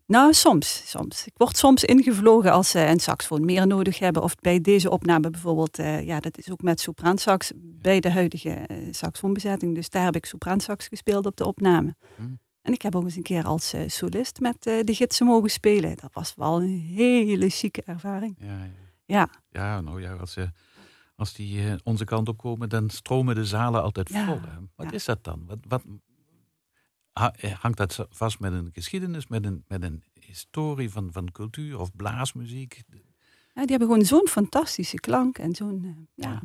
[0.07, 1.25] Nou, soms, soms.
[1.25, 4.23] Ik word soms ingevlogen als ze een saxofoon meer nodig hebben.
[4.23, 8.49] Of bij deze opname bijvoorbeeld, eh, ja, dat is ook met sopraansax bij de huidige
[8.49, 9.75] eh, saxofoonbezetting.
[9.75, 11.95] Dus daar heb ik sopraansax gespeeld op de opname.
[12.15, 12.21] Hm.
[12.61, 15.49] En ik heb ook eens een keer als eh, solist met eh, de gidsen mogen
[15.49, 15.97] spelen.
[15.97, 18.35] Dat was wel een hele chique ervaring.
[18.39, 18.69] Ja, ja.
[19.05, 20.49] Ja, ja nou ja, als, ze
[21.15, 24.39] als die eh, onze kant op komen, dan stromen de zalen altijd Ja, vol.
[24.41, 24.57] Hè?
[24.75, 25.43] Wat is dat dan?
[25.47, 25.91] Wat, wat, eh,
[27.59, 31.95] hangt dat vast met een geschiedenis, met een, met een historie van, van cultuur of
[31.95, 32.83] blaasmuziek?
[33.53, 36.41] Ja, die hebben gewoon zo'n fantastische klank en zo'n, eh, ja, Ja.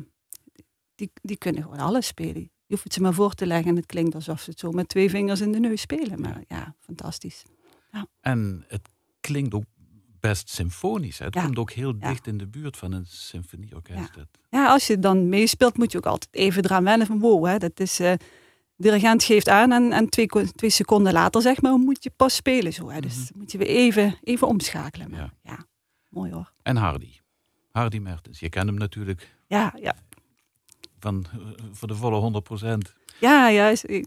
[0.95, 2.41] die, die kunnen gewoon alles spelen.
[2.41, 4.71] Je hoeft het ze maar voor te leggen en het klinkt alsof ze het zo
[4.71, 6.21] met twee vingers in de neus spelen.
[6.21, 7.43] Maar ja, fantastisch.
[8.21, 9.63] En het klinkt ook
[10.19, 11.17] best symfonisch.
[11.19, 11.25] Hè?
[11.25, 11.43] Het Ja.
[11.43, 12.09] komt ook heel Ja.
[12.09, 14.09] dicht in de buurt van een symfonieorkest.
[14.49, 17.57] Ja, als je dan meespeelt moet je ook altijd even eraan wennen van wow, hè,
[17.57, 17.99] dat is...
[17.99, 18.13] eh
[18.81, 22.73] dirigent geeft aan en, en twee, twee seconden later zeg maar moet je pas spelen.
[22.73, 22.99] Zo, hè.
[22.99, 23.37] Dus Mhm.
[23.39, 25.09] moet je weer even, even omschakelen.
[25.09, 25.31] Maar, Ja.
[25.43, 25.65] ja.
[26.09, 26.51] mooi hoor.
[26.63, 27.09] En Hardy.
[27.71, 28.39] Hardy Mertens.
[28.39, 29.95] Je kent hem natuurlijk Ja, ja.
[30.99, 31.37] van, eh,
[31.71, 32.93] voor de volle 100 procent.
[33.19, 34.05] Ja, ja, is een,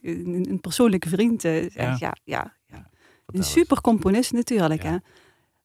[0.50, 1.44] een persoonlijke vriend.
[1.44, 2.14] eh, echt, ja.
[2.24, 2.90] Ja, ja,
[3.26, 4.82] Een super componist natuurlijk.
[4.82, 4.90] Ja.
[4.90, 4.96] Hè.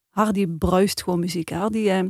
[0.09, 1.49] Hardy bruist gewoon muziek.
[1.49, 2.01] Hardy, eh,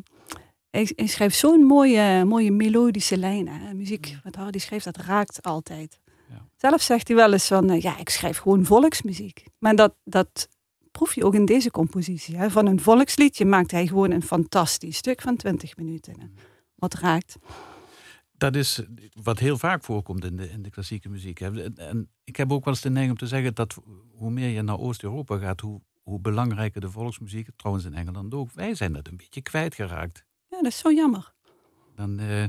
[0.69, 3.77] hij, schrijft zo'n mooie, mooie melodische lijnen.
[3.77, 5.99] Muziek wat Hardy schrijft, dat raakt altijd.
[6.29, 6.47] Ja.
[6.55, 9.43] Zelf zegt hij wel eens van, eh, ja, ik schrijf gewoon volksmuziek.
[9.59, 10.47] Maar dat, dat
[10.91, 12.35] proef je ook in deze compositie.
[12.37, 12.49] Hè.
[12.49, 16.19] Van een volksliedje maakt hij gewoon een fantastisch stuk van 20 minuten.
[16.19, 16.25] hè.
[16.75, 17.35] Wat raakt.
[18.31, 18.81] Dat is
[19.23, 21.37] wat heel vaak voorkomt in de, in de klassieke muziek.
[21.37, 21.63] hè.
[21.63, 23.77] En- En ik heb ook wel eens de neiging om te zeggen dat
[24.11, 28.51] hoe meer je naar Oost-Europa gaat, hoe, hoe belangrijker de volksmuziek, trouwens in Engeland ook,
[28.51, 30.25] wij zijn dat een beetje kwijtgeraakt.
[30.47, 31.33] Ja, dat is zo jammer.
[31.95, 32.41] Dan, eh,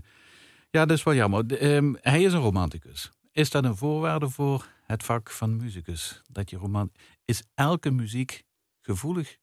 [0.71, 1.47] ja, dat is wel jammer.
[1.47, 3.11] De, ehm, hij is een romanticus.
[3.33, 6.23] Is dat een voorwaarde voor het vak van muzikus?
[6.31, 6.93] Dat je roman
[7.25, 8.45] is elke muziek
[8.81, 9.37] gevoelig?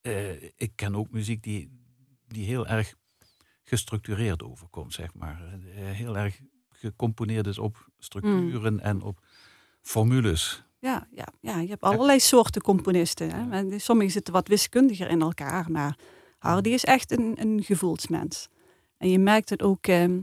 [0.00, 1.70] Eh, ik ken ook muziek die,
[2.26, 2.94] die heel erg
[3.62, 5.42] gestructureerd overkomt, zeg maar.
[5.42, 9.26] Eh, heel erg gecomponeerd is op structuren en op
[9.82, 10.64] formules.
[10.78, 13.30] Ja, ja, ja, je hebt allerlei soorten componisten.
[13.30, 13.60] Hè?
[13.60, 13.78] Ja.
[13.78, 15.98] Sommigen zitten wat wiskundiger in elkaar, maar
[16.38, 18.48] Hardy is echt een, een gevoelsmens.
[18.96, 20.20] En je merkt het ook ehm,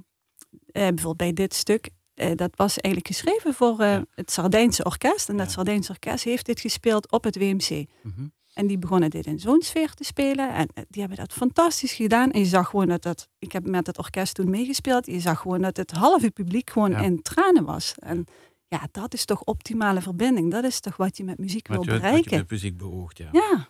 [0.65, 1.89] eh, bijvoorbeeld bij dit stuk.
[2.15, 4.05] Eh, dat was eigenlijk geschreven voor eh, Ja.
[4.15, 5.29] het Sardijnse orkest.
[5.29, 5.51] En dat Ja.
[5.51, 7.85] Sardijnse orkest heeft dit gespeeld op het WMC.
[8.03, 8.27] Mhm.
[8.53, 10.53] En die begonnen dit in zo'n sfeer te spelen.
[10.53, 12.31] En eh, die hebben dat fantastisch gedaan.
[12.31, 13.27] En je zag gewoon dat dat...
[13.39, 15.05] Ik heb met het orkest toen meegespeeld.
[15.05, 16.97] Je zag gewoon dat het halve publiek gewoon Ja.
[16.99, 17.93] in tranen was.
[17.99, 18.25] En
[18.67, 20.51] ja, dat is toch optimale verbinding.
[20.51, 22.37] Dat is toch wat je met muziek wil je, wat je bereiken.
[22.37, 23.29] met muziek beoogt, ja.
[23.31, 23.67] Ja,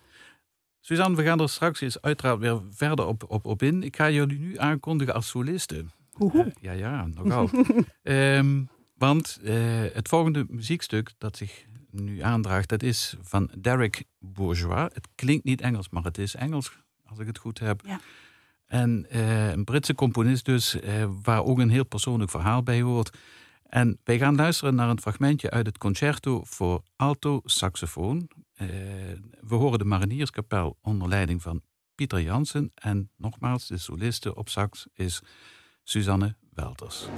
[0.80, 3.82] Suzanne, we gaan er straks eens uiteraard weer verder op, op, op in.
[3.82, 5.90] Ik ga jullie nu aankondigen als solisten.
[6.60, 7.50] Ja, ja, nogal.
[8.02, 8.62] Ehm,
[8.94, 9.54] want eh,
[9.92, 14.90] het volgende muziekstuk dat zich nu aandraagt, dat is van Derek Bourgeois.
[14.92, 17.82] Het klinkt niet Engels, maar het is Engels, als ik het goed heb.
[17.86, 18.00] Ja.
[18.66, 23.16] En eh, een Britse componist dus, eh, waar ook een heel persoonlijk verhaal bij hoort.
[23.62, 28.28] En wij gaan luisteren naar een fragmentje uit het concerto voor alto saxofoon.
[29.40, 31.62] We horen de Marinierskapel onder leiding van
[31.94, 32.70] Pieter Jansen.
[32.74, 35.22] En nogmaals, de soliste op sax is
[35.84, 37.08] Suzanne Welters.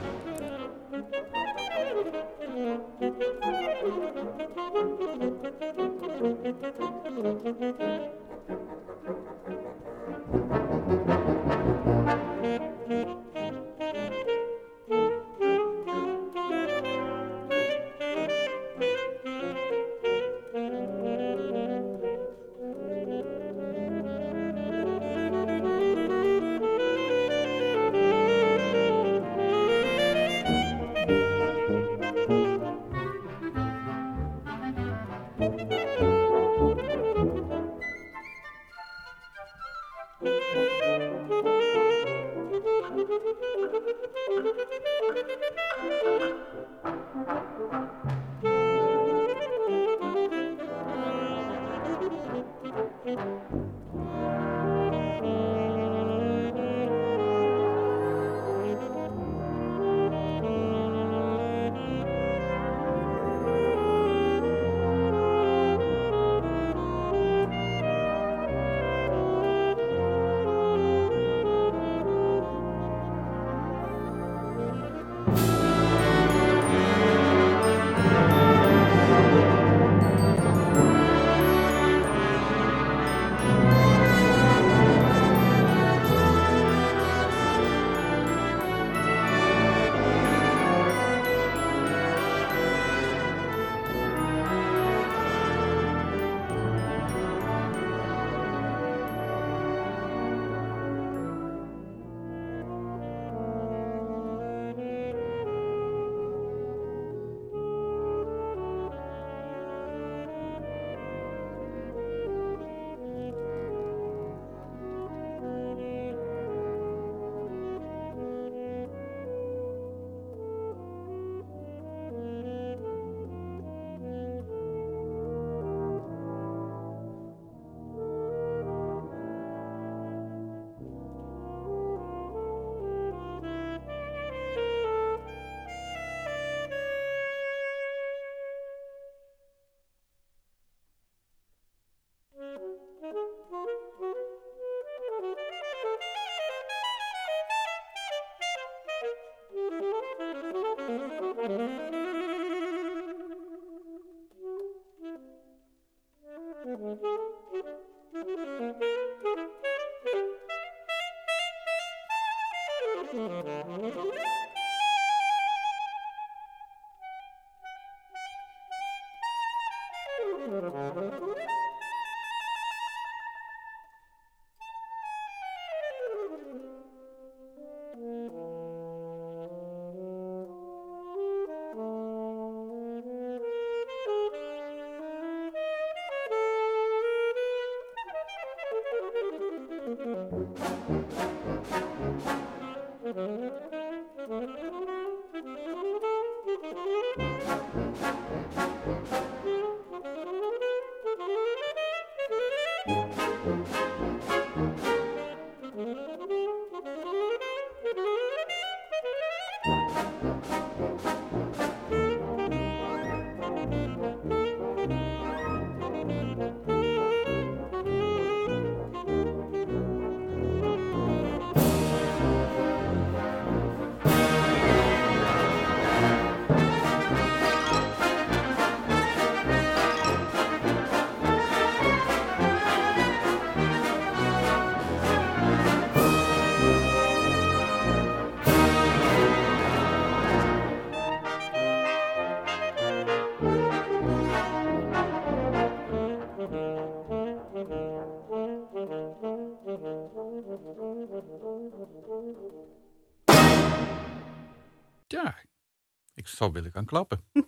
[256.36, 257.20] Zou willen gaan klappen.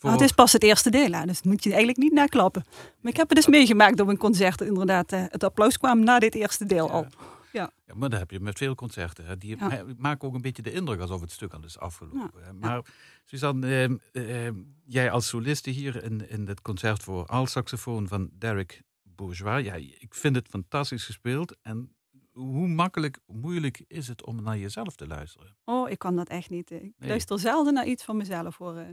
[0.00, 2.64] Maar het is pas het eerste deel, hè, dus moet je eigenlijk niet naklappen.
[3.00, 4.60] Maar ik heb het dus meegemaakt op een concert.
[4.60, 7.06] Inderdaad, eh, het applaus kwam na dit eerste deel al.
[7.52, 9.26] Ja, maar dat heb je met veel concerten.
[9.26, 9.38] Hè.
[9.38, 9.84] Die Ja.
[9.96, 12.58] maken ook een beetje de indruk alsof het stuk al is afgelopen.
[12.60, 12.82] Maar
[13.24, 14.54] Suzanne, eh, eh,
[14.84, 19.64] jij als soliste hier in, in het concert voor alt-saxofoon van Derek Bourgeois.
[19.64, 21.56] Ja, ik vind het fantastisch gespeeld.
[21.62, 21.94] En
[22.40, 25.56] hoe makkelijk, moeilijk is het om naar jezelf te luisteren?
[25.64, 26.70] Oh, ik kan dat echt niet.
[26.70, 27.08] Ik Nee.
[27.08, 28.56] luister zelden naar iets van mezelf.
[28.56, 28.76] Hoor.
[28.76, 28.86] eh.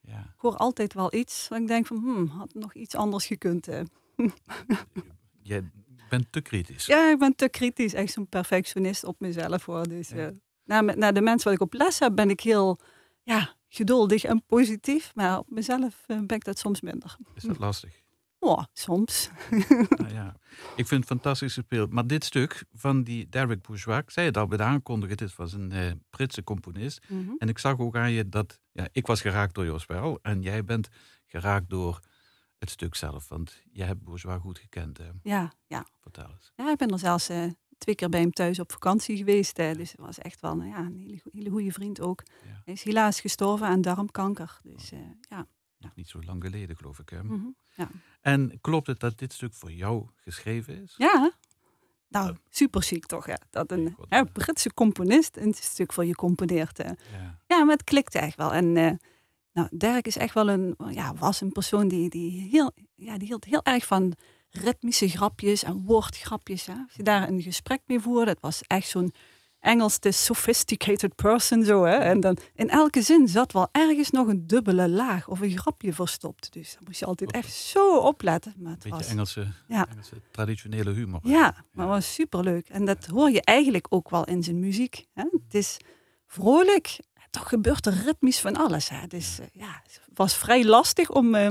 [0.00, 0.18] Ja.
[0.18, 3.68] Ik hoor altijd wel iets waar ik denk van, hmm, had nog iets anders gekund.
[5.42, 5.70] Jij
[6.10, 6.86] bent te kritisch.
[6.86, 7.92] Ja, ik ben te kritisch.
[7.94, 9.64] Echt zo'n perfectionist op mezelf.
[9.64, 9.88] Hoor.
[9.88, 10.32] Dus, Ja.
[10.64, 12.78] naar, naar de mensen waar ik op les heb, ben ik heel
[13.22, 15.14] ja, geduldig en positief.
[15.14, 17.16] Maar op mezelf eh, ben ik dat soms minder.
[17.34, 18.02] Is dat lastig?
[18.40, 19.30] Oh, soms.
[19.98, 20.36] nou ja,
[20.76, 21.92] ik vind het fantastisch gespeeld.
[21.92, 25.36] Maar dit stuk van die Derek Bourgeois, ik zei het al bij de aankondiging, dit
[25.36, 27.08] was een eh, Britse componist.
[27.08, 27.30] Mhm.
[27.38, 30.42] En ik zag ook aan je dat, ja, ik was geraakt door jouw spel en
[30.42, 30.88] jij bent
[31.26, 32.00] geraakt door
[32.58, 33.28] het stuk zelf.
[33.28, 34.98] Want jij hebt Bourgeois goed gekend.
[34.98, 35.08] Hè?
[35.22, 35.86] Ja, ja.
[36.00, 36.52] Vertel eens.
[36.56, 37.44] ja, ik ben er zelfs eh,
[37.78, 39.58] twee keer bij hem thuis op vakantie geweest.
[39.58, 42.22] eh, dus het was echt wel nou ja, een hele, hele goede vriend ook.
[42.44, 42.60] Ja.
[42.64, 44.60] Hij is helaas gestorven aan darmkanker.
[44.62, 45.46] Dus eh, ja.
[45.78, 47.08] Nog niet zo lang geleden, geloof ik.
[47.08, 47.22] Hè?
[47.24, 47.46] Mhm.
[48.28, 50.94] En klopt het dat dit stuk voor jou geschreven is?
[50.96, 51.32] ja,
[52.08, 53.34] Nou, super chic toch, hè?
[53.50, 54.24] Dat een hè.
[54.24, 56.78] Britse componist een stuk voor je componeert.
[56.78, 56.96] Ja.
[57.46, 58.52] Ja, maar het klikt echt wel.
[58.52, 58.92] En eh,
[59.52, 63.26] nou, Dirk is echt wel een, ja, was een persoon die, die, heel, ja, die
[63.28, 64.14] hield heel erg van
[64.50, 66.66] ritmische grapjes en woordgrapjes.
[66.66, 66.72] Hè.
[66.72, 69.12] Als je daar een gesprek mee voerde, het was echt zo'n
[69.60, 71.84] Engels, de sophisticated person zo.
[71.84, 71.94] Hè.
[71.96, 75.92] En dan in elke zin zat wel ergens nog een dubbele laag of een grapje
[75.92, 76.52] verstopt.
[76.52, 78.54] Dus daar moest je altijd echt zo opletten.
[78.58, 79.88] Maar het Beetje was, Engelse, Ja.
[79.88, 81.20] Engelse traditionele humor.
[81.22, 82.68] ja, maar het was superleuk.
[82.68, 85.06] En dat hoor je eigenlijk ook wel in zijn muziek.
[85.14, 85.22] Hè?
[85.22, 85.76] Het is
[86.26, 86.98] vrolijk.
[87.30, 88.88] Toch gebeurt er ritmisch van alles.
[88.88, 89.06] Hè?
[89.06, 91.34] Dus ja, het was vrij lastig om...
[91.34, 91.44] eh,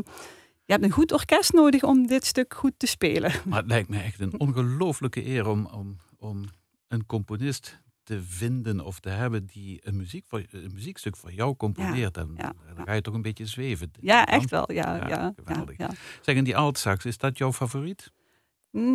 [0.66, 3.32] je hebt een goed orkest nodig om dit stuk goed te spelen.
[3.46, 6.46] Maar het lijkt me echt een ongelooflijke eer om, om, om
[6.88, 11.56] een componist te vinden of te hebben die een, muziek voor, een muziekstuk voor jou
[11.56, 12.18] componeert.
[12.18, 13.92] en, ja, dan ga je toch een beetje zweven.
[14.02, 14.72] Ja, Dan- echt wel.
[14.72, 15.76] Ja, Ja, geweldig.
[16.22, 18.12] Zeg, en die altsax, is dat jouw favoriet?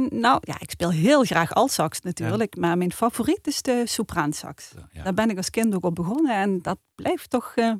[0.08, 2.56] Nou ja, ik speel heel graag altsax natuurlijk.
[2.56, 4.72] Maar mijn favoriet is de sopraansax.
[5.02, 6.36] Daar ben ik als kind ook op begonnen.
[6.40, 7.72] En dat blijft toch eh,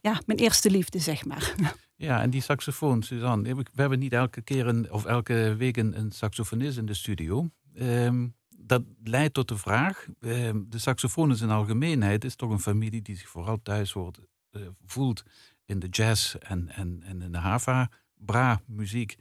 [0.00, 0.20] Ja.
[0.26, 1.54] mijn eerste liefde, zeg maar.
[1.96, 3.54] Ja, en die saxofoon, Suzanne.
[3.54, 7.48] We hebben niet elke keer een, of elke week een, een saxofonist in de studio.
[7.74, 8.26] Ehm,
[8.70, 13.16] dat leidt tot de vraag: ehm, de saxofoon in algemeenheid is toch een familie die
[13.16, 15.22] zich vooral thuis hoort, eh, voelt
[15.64, 19.16] in de jazz en, en, en in de Hava-bra-muziek.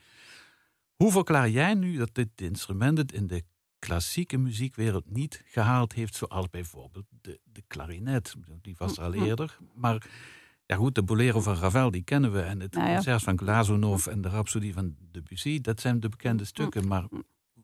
[0.96, 3.44] Hoe verklaar jij nu dat dit instrument het in de
[3.80, 8.36] klassieke muziekwereld niet gehaald heeft, zoals bijvoorbeeld de, de klarinet?
[8.62, 9.24] Die was er al Mhm.
[9.24, 10.06] eerder, maar
[10.66, 12.42] ja goed, de Bolero van Ravel, die kennen we.
[12.42, 12.94] En het Nou ja.
[12.94, 16.88] concert van Glazunov en de Rhapsodie van Debussy, dat zijn de bekende stukken.
[16.88, 17.06] Maar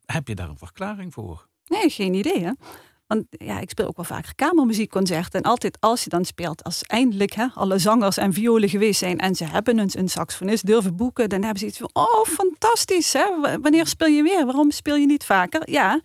[0.06, 1.48] heb je daar een verklaring voor?
[1.66, 2.51] Nee, geen idee hè.
[3.07, 5.41] Want ja, ik speel ook wel vaker kamermuziekconcerten.
[5.43, 9.18] En altijd als je dan speelt, als eindelijk hè, alle zangers en violen geweest zijn
[9.20, 13.13] en ze hebben een, een saxofonist durven boeken, dan hebben ze iets van, oh fantastisch
[13.13, 13.26] hè,
[13.61, 14.45] wanneer speel je weer?
[14.45, 15.70] Waarom speel je niet vaker?
[15.72, 16.01] Ja,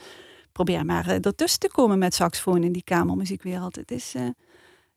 [0.52, 3.76] probeer maar eh, ertussen te komen met saxofoon in die kamermuziekwereld.
[3.76, 4.28] Het is, eh,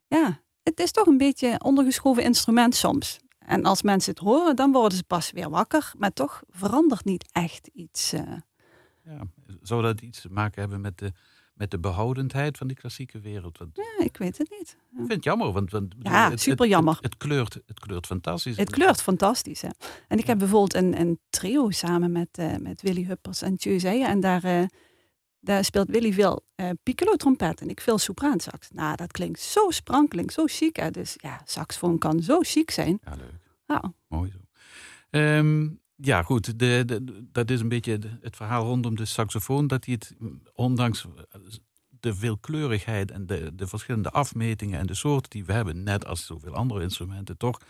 [0.08, 3.20] ja, het is toch een beetje ondergeschoven instrument soms.
[3.40, 5.92] En als mensen het horen, dan worden ze pas weer wakker.
[5.98, 8.14] Maar toch verandert niet echt iets.
[8.14, 8.22] eh.
[9.04, 9.22] Ja,
[9.62, 11.12] zou dat iets te maken hebben met de,
[11.54, 13.58] met de behoudendheid van die klassieke wereld?
[13.58, 14.78] Want, ja, ik weet het niet.
[14.92, 16.94] Ik vind het jammer, want, want Ja, het, super jammer.
[16.96, 18.58] Het, het kleurt, het kleurt fantastisch.
[18.58, 19.62] Het kleurt fantastisch.
[19.62, 19.70] Hè?
[20.08, 23.80] En ik heb bijvoorbeeld een, een trio samen met, eh, met Willy Huppers en Tjeu
[23.80, 24.08] Zeijen.
[24.08, 24.64] En daar, eh,
[25.40, 28.70] daar speelt Willy veel eh piccolo trompet en ik veel sopraansax.
[28.72, 30.76] Nou, dat klinkt zo sprankelend, zo chic.
[30.76, 30.92] Hè?
[30.92, 33.00] Dus ja, saxofoon kan zo chic zijn.
[33.04, 33.42] Ja, leuk.
[34.08, 34.38] Mooi zo.
[35.10, 36.60] Ehm, ja, goed.
[36.60, 39.68] De, dat is een beetje het verhaal rondom de saxofoon.
[39.68, 40.16] Dat hij het,
[40.54, 41.06] ondanks
[42.00, 46.26] de veelkleurigheid en de, de verschillende afmetingen en de soorten die we hebben, net als
[46.26, 47.62] zoveel andere instrumenten, toch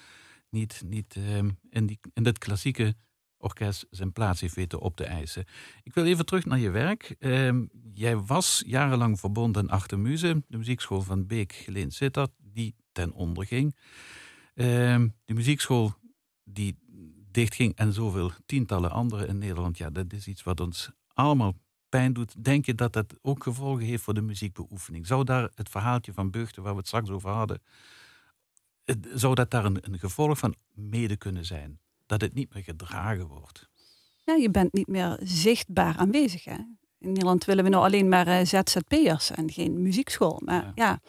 [0.49, 2.95] niet, niet ehm, in, die, in dat klassieke
[3.37, 5.45] orkest zijn plaats heeft weten op te eisen.
[5.83, 7.15] Ik wil even terug naar je werk.
[7.19, 13.11] Ehm, jij was jarenlang verbonden aan Achtermuze, de muziekschool van Beek Geleen Sittard, die ten
[13.11, 13.75] onder ging.
[14.53, 15.93] Ehm, de muziekschool
[16.43, 16.77] die
[17.33, 19.77] dichtging en zoveel tientallen andere in Nederland.
[19.77, 21.53] Ja, dat is iets wat ons allemaal
[21.89, 22.43] pijn doet.
[22.43, 25.07] Denk je dat dat ook gevolgen heeft voor de muziekbeoefening?
[25.07, 27.61] Zou daar het verhaaltje van Beugten, waar we het straks over hadden,
[29.13, 31.79] zou dat daar een, een gevolg van mede kunnen zijn?
[32.05, 33.71] Dat het niet meer gedragen wordt?
[34.25, 36.43] ja, je bent niet meer zichtbaar aanwezig.
[36.43, 36.57] Hè?
[36.99, 40.41] In Nederland willen we nou alleen maar eh, ZZP'ers en geen muziekschool.
[40.45, 40.71] Maar Ja.
[40.75, 40.99] ja.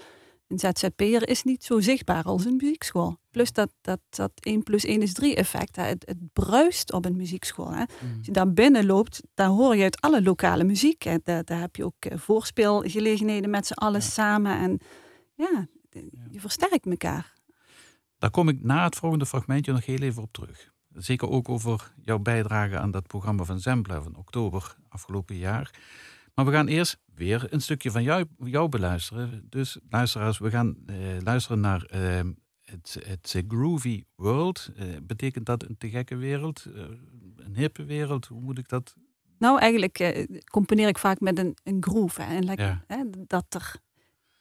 [0.49, 3.19] Een ZZP'er is niet zo zichtbaar als een muziekschool.
[3.31, 5.77] Plus dat, dat, dat 1 plus 1 is 3 effect.
[5.77, 5.83] Hè?
[5.83, 7.71] Het, het bruist op een muziekschool.
[7.73, 7.81] Hè?
[7.81, 11.03] Als je daar binnen loopt, dan hoor je uit alle lokale muziek.
[11.03, 11.17] Hè.
[11.23, 14.07] Daar, daar heb je ook eh, voorspeelgelegenheden met z'n allen Ja.
[14.07, 14.59] samen.
[14.59, 14.79] En
[15.35, 15.67] ja,
[16.31, 17.33] je versterkt elkaar.
[18.19, 20.73] Daar kom ik na het volgende fragmentje nog heel even op terug.
[20.95, 25.71] Zeker ook over jouw bijdrage aan dat programma van Zembla van oktober afgelopen jaar.
[26.35, 29.47] Maar we gaan eerst weer een stukje van jou, jou beluisteren.
[29.49, 32.21] Dus luisteraars, we gaan eh, luisteren naar eh,
[32.65, 34.71] het, het Groovy World.
[34.77, 36.65] Eh, betekent dat een te gekke wereld?
[36.75, 36.83] Eh,
[37.37, 38.27] een hippe wereld?
[38.27, 38.95] Hoe moet ik dat?
[39.39, 42.23] Nou, eigenlijk eh, componeer ik vaak met een, een groove.
[42.23, 42.35] Hè.
[42.37, 42.85] En lekker, Ja.
[42.87, 43.77] hè, dat, er,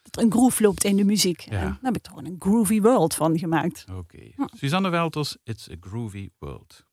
[0.01, 1.39] dat er een groove loopt in de muziek.
[1.39, 1.51] Ja.
[1.51, 3.85] En daar heb ik gewoon een groovy world van gemaakt.
[3.97, 4.21] Oké.
[4.37, 4.49] Ja.
[4.55, 6.83] Suzanne Welters, It's a Groovy World.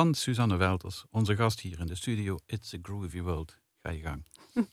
[0.00, 2.38] Van Suzanne Welters, onze gast hier in de studio.
[2.46, 3.58] It's a Groovy World.
[3.82, 4.24] Ga je gang.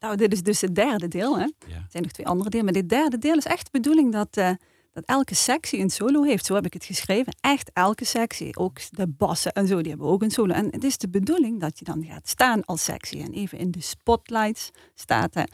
[0.00, 1.38] Nou, dit is dus het derde deel.
[1.38, 1.44] Hè?
[1.44, 1.74] Ja.
[1.74, 2.64] Er zijn nog twee andere delen.
[2.64, 4.50] Maar dit derde deel is echt de bedoeling dat, eh,
[4.92, 6.46] dat elke sectie een solo heeft.
[6.46, 7.36] Zo heb ik het geschreven.
[7.40, 8.56] Echt elke sectie.
[8.56, 10.54] Ook de bassen en zo, die hebben ook een solo.
[10.54, 13.22] En het is de bedoeling dat je dan gaat staan als sectie.
[13.22, 15.34] En even in de spotlights staat.
[15.34, 15.44] Hè.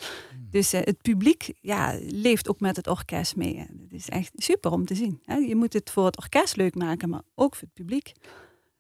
[0.51, 3.59] Dus eh, het publiek ja, leeft ook met het orkest mee.
[3.59, 5.21] Het is echt super om te zien.
[5.25, 5.37] Hè.
[5.37, 8.13] Je moet het voor het orkest leuk maken, maar ook voor het publiek.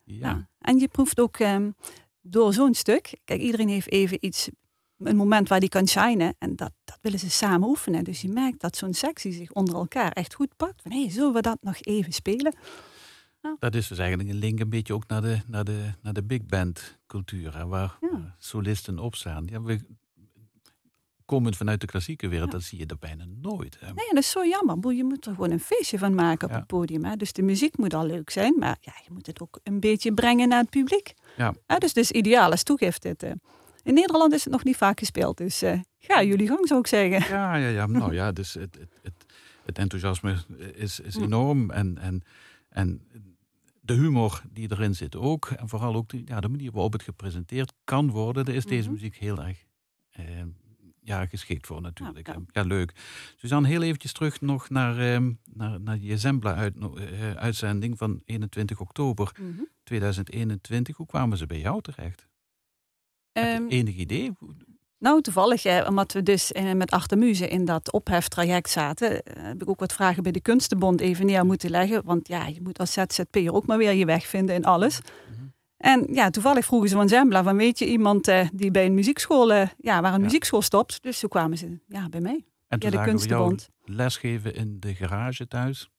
[0.07, 0.29] Ja.
[0.29, 0.49] Ja.
[0.59, 1.71] En je proeft ook ehm,
[2.21, 3.15] door zo'n stuk.
[3.25, 4.49] Kijk, iedereen heeft even iets,
[4.99, 6.35] een moment waar die kan shinen.
[6.39, 8.05] En dat, dat willen ze samen oefenen.
[8.05, 10.83] Dus je merkt dat zo'n sectie zich onder elkaar echt goed pakt.
[10.83, 12.55] Van hé, hey, zullen we dat nog even spelen?
[13.59, 16.23] Dat is dus eigenlijk een link een beetje ook naar de, naar de, naar de
[16.23, 17.57] big band cultuur.
[17.57, 18.09] Hè, waar Ja.
[18.13, 19.47] eh, solisten opstaan.
[19.51, 19.81] Ja, we,
[21.27, 22.57] komend vanuit de klassieke wereld, Ja.
[22.59, 23.77] dat zie je er bijna nooit.
[23.81, 23.87] Hè.
[23.87, 24.93] Nee, dat is zo jammer.
[24.93, 26.59] Je moet er gewoon een feestje van maken op Ja.
[26.59, 27.05] het podium.
[27.05, 27.17] Hè?
[27.17, 28.55] Dus de muziek moet al leuk zijn.
[28.59, 31.15] Maar ja, je moet het ook een beetje brengen naar het publiek.
[31.37, 31.55] Ja.
[31.79, 33.03] Dus is ideaal als toegift.
[33.03, 33.33] Dit, eh.
[33.83, 35.37] In Nederland is het nog niet vaak gespeeld.
[35.37, 37.35] Dus eh, ga jullie gang, zou ik zeggen.
[37.37, 37.87] Ja, ja, ja.
[37.87, 39.25] Nou ja, dus het, het, het,
[39.65, 40.37] het enthousiasme
[40.75, 41.23] is, is Hm.
[41.23, 41.71] enorm.
[41.71, 42.23] En, en,
[42.69, 43.03] en
[43.81, 45.47] de humor die erin zit ook.
[45.57, 48.45] En vooral ook de, ja, de manier waarop het gepresenteerd kan worden.
[48.45, 48.93] Daar is deze Mhm.
[48.93, 49.65] muziek heel erg
[50.11, 50.25] eh,
[51.07, 52.27] ja, geschikt voor natuurlijk.
[52.27, 52.63] Ja, Ja, ja.
[52.63, 52.93] leuk.
[53.37, 59.63] Suzanne, heel eventjes terug nog naar, ehm, naar, naar je Zembla-uitzending van 21 oktober Mhm.
[59.83, 60.97] 2021.
[60.97, 62.27] Hoe kwamen ze bij jou terecht?
[63.33, 64.33] Heb je enig idee?
[64.99, 69.63] Nou, toevallig, eh, omdat we dus eh, met Achtermuze in dat opheftraject zaten, eh, heb
[69.63, 72.05] ik ook wat vragen bij de Kunstenbond even neer moeten leggen.
[72.05, 75.01] Want ja, je moet als ZZP'er ook maar weer je weg vinden in alles.
[75.31, 75.45] Mhm.
[75.77, 78.95] En ja, toevallig vroegen ze van Zembla, van weet je iemand eh, die bij een
[78.95, 80.25] muziekschool, eh, ja, waar een Ja.
[80.25, 81.03] muziekschool stopt.
[81.03, 83.69] Dus zo kwamen ze ja, bij mij, En toen de jou Kunstenbond.
[83.85, 85.91] lesgeven in de garage thuis.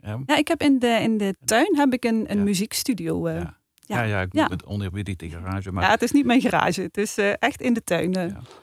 [0.00, 2.42] Ja, Ja, ik heb in de, in de tuin heb ik een, een Ja.
[2.44, 3.26] muziekstudio.
[3.26, 3.34] eh.
[3.34, 3.58] ja.
[3.80, 3.96] ja.
[3.96, 4.02] ja.
[4.02, 4.46] ja, ik Ja.
[4.48, 5.72] het oneerbiedig de garage.
[5.72, 8.12] Maar ja, het is niet mijn garage, het is echt in de tuin.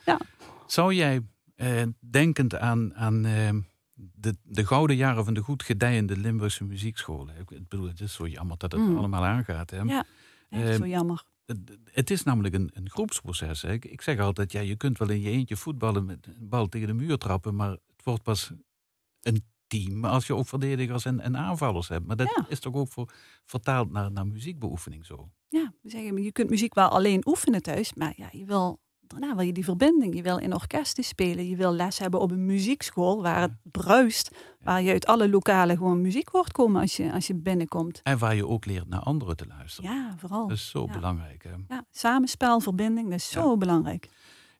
[0.06, 0.20] Ja.
[0.68, 1.22] zou jij,
[2.00, 3.22] denkend aan, aan
[4.16, 7.36] de, de gouden jaren van de goed gedijende Limburgse muziekscholen.
[7.40, 8.98] Ik ik bedoel, het is zo jammer dat het Mm.
[8.98, 9.70] allemaal aangaat.
[9.70, 9.82] Hè?
[9.82, 10.04] Ja.
[10.50, 11.24] Echt Eh, zo jammer.
[11.92, 13.62] Het, is namelijk een, een groepsproces.
[13.62, 13.72] Hè?
[13.72, 16.68] Ik, ik zeg altijd, ja, je kunt wel in je eentje voetballen met een bal
[16.68, 18.52] tegen de muur trappen, maar het wordt pas
[19.22, 22.06] een team als je ook verdedigers en, en aanvallers hebt.
[22.06, 22.46] Maar dat Ja.
[22.50, 23.14] is toch ook voor,
[23.46, 25.30] vertaald naar, naar muziekbeoefening zo.
[25.50, 29.36] Ja, we zeggen, je kunt muziek wel alleen oefenen thuis, maar ja, je wil, daarna
[29.36, 30.16] wil je die verbinding.
[30.16, 34.32] Je wil in orkesten spelen, je wil les hebben op een muziekschool waar het bruist,
[34.62, 38.00] waar je uit alle lokalen gewoon muziek hoort komen als je, als je binnenkomt.
[38.04, 39.92] En waar je ook leert naar anderen te luisteren.
[39.92, 40.48] Ja, vooral.
[40.48, 40.92] Dat is zo Ja.
[40.94, 41.44] belangrijk.
[41.44, 41.76] Hè?
[41.76, 43.42] Ja, samenspel, verbinding, dat is Ja.
[43.42, 44.10] zo belangrijk.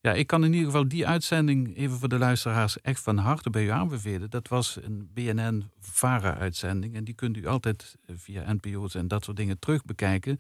[0.02, 3.50] Ja, ik kan in ieder geval die uitzending even voor de luisteraars echt van harte
[3.50, 4.30] bij u aanbevelen.
[4.30, 9.38] Dat was een BNN-VARA-uitzending en die kunt u altijd eh, via NPO's en dat soort
[9.38, 10.34] dingen terug bekijken.
[10.34, 10.40] Ik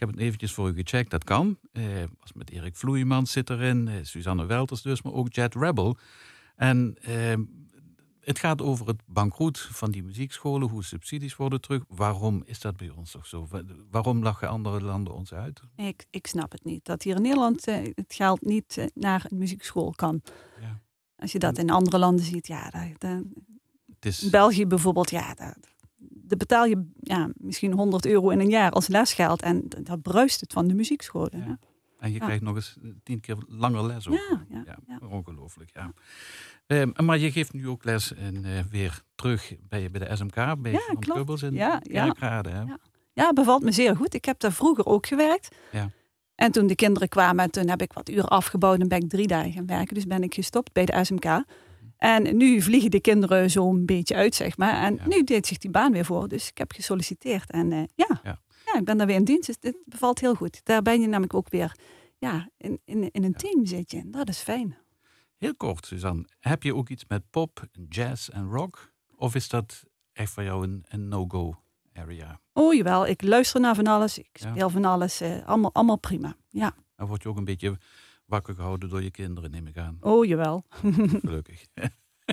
[0.00, 1.58] heb het eventjes voor u gecheckt, dat kan.
[1.72, 1.84] Eh,
[2.20, 5.96] was met Erik Vloeimans zit erin, eh, Suzanne Welters dus, maar ook Jet Rebel.
[6.56, 7.34] En eh,
[8.20, 11.82] het gaat over het bankroet van die muziekscholen, hoe subsidies worden terug.
[11.88, 13.46] Waarom is dat bij ons toch zo?
[13.50, 15.60] Wa- Waarom lachen andere landen ons uit?
[15.76, 16.84] Ik, ik snap het niet.
[16.84, 20.22] Dat hier in Nederland eh, het geld niet naar een muziekschool kan.
[20.60, 20.80] Ja.
[21.16, 22.72] Als je dat in andere landen ziet, ja,
[24.00, 25.56] is, België bijvoorbeeld, ja, daar,
[26.00, 29.42] daar betaal je ja, misschien 100 euro in een jaar als lesgeld.
[29.42, 31.38] En dat bruist het van de muziekscholen.
[31.46, 31.58] Ja.
[31.98, 32.24] En je Ja.
[32.24, 34.14] krijgt nog eens eh, tien keer langer les ook.
[34.48, 35.70] Ja, ja, ongelooflijk.
[35.72, 35.92] Ja.
[36.66, 40.34] Ehm, maar je geeft nu ook les en eh, weer terug bij, bij de SMK,
[40.62, 41.12] bij Ja, klopt.
[41.12, 42.04] Kubbels in Ja, ja.
[42.04, 42.50] Kerkrade.
[42.50, 42.78] Ja.
[43.12, 44.14] Ja, bevalt me zeer goed.
[44.14, 45.56] Ik heb daar vroeger ook gewerkt.
[45.72, 45.90] Ja.
[46.34, 49.26] En toen de kinderen kwamen, toen heb ik wat uren afgebouwd en ben ik drie
[49.26, 49.94] dagen gaan werken.
[49.94, 51.44] Dus ben ik gestopt bij de SMK.
[52.00, 54.82] En nu vliegen de kinderen zo'n beetje uit, zeg maar.
[54.82, 55.06] En Ja.
[55.06, 56.28] nu deed zich die baan weer voor.
[56.28, 57.50] Dus ik heb gesolliciteerd.
[57.50, 58.20] En eh, ja.
[58.22, 58.40] Ja.
[58.66, 58.78] Ja.
[58.78, 59.46] ik ben daar weer in dienst.
[59.46, 60.60] Dus dit bevalt heel goed.
[60.64, 61.76] Daar ben je namelijk ook weer
[62.18, 63.98] ja, in, in, in een team zit je.
[63.98, 64.76] En Dat is fijn.
[65.38, 66.24] Heel kort, Suzanne.
[66.38, 68.92] Heb je ook iets met pop, jazz en rock?
[69.16, 69.82] Of is dat
[70.12, 71.54] echt voor jou een, een no-go
[71.92, 72.40] area?
[72.52, 74.18] Oh jawel, ik luister naar van alles.
[74.18, 75.20] Ik speel van alles.
[75.20, 76.36] eh, allemaal, allemaal prima.
[76.48, 77.78] Ja, Dan word je ook een beetje
[78.30, 79.96] wakker gehouden door je kinderen, neem ik aan.
[80.00, 80.64] oh jawel.
[81.24, 81.66] Gelukkig.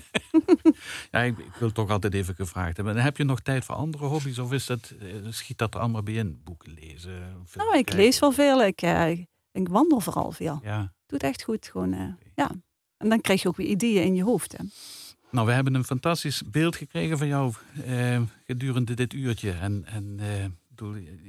[1.11, 2.97] ja, ik, ik wil toch altijd even gevraagd hebben.
[2.97, 4.37] En Heb je nog tijd voor andere hobby's?
[4.37, 6.41] Of is dat, eh, schiet dat er allemaal bij in?
[6.43, 7.45] Boeken lezen?
[7.55, 8.63] Nou, ik lees wel veel.
[8.63, 9.09] Ik, eh,
[9.51, 10.59] ik wandel vooral veel.
[10.63, 10.93] Ja.
[11.05, 11.67] Doet echt goed.
[11.67, 12.51] Gewoon, eh, ja.
[12.97, 14.57] En dan krijg je ook weer ideeën in je hoofd.
[14.57, 14.63] Hè.
[15.31, 17.53] Nou, we hebben een fantastisch beeld gekregen van jou
[17.85, 19.51] eh, gedurende dit uurtje.
[19.51, 20.19] En, en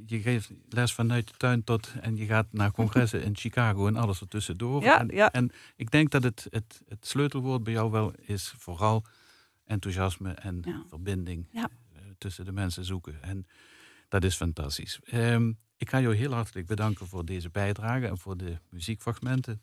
[0.06, 3.96] je geeft les vanuit de tuin tot en je gaat naar congressen in Chicago en
[3.96, 4.82] alles ertussendoor.
[4.82, 5.32] Ja, en, ja.
[5.32, 9.04] en ik denk dat het, het, het sleutelwoord bij jou wel is vooral
[9.64, 10.82] enthousiasme en Ja.
[10.88, 11.68] verbinding Ja.
[11.94, 13.22] eh, tussen de mensen zoeken.
[13.22, 13.46] En
[14.08, 14.98] dat is fantastisch.
[15.04, 19.60] Ehm, Ik ga jou heel hartelijk bedanken voor deze bijdrage en voor de muziekfragmenten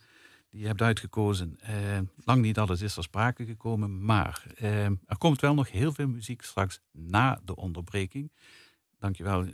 [0.49, 1.57] die je hebt uitgekozen.
[1.59, 5.93] Eh, lang niet alles is er sprake gekomen, maar eh, er komt wel nog heel
[5.93, 8.31] veel muziek straks na de onderbreking.
[9.05, 9.43] Dankjewel.
[9.45, 9.51] Uh,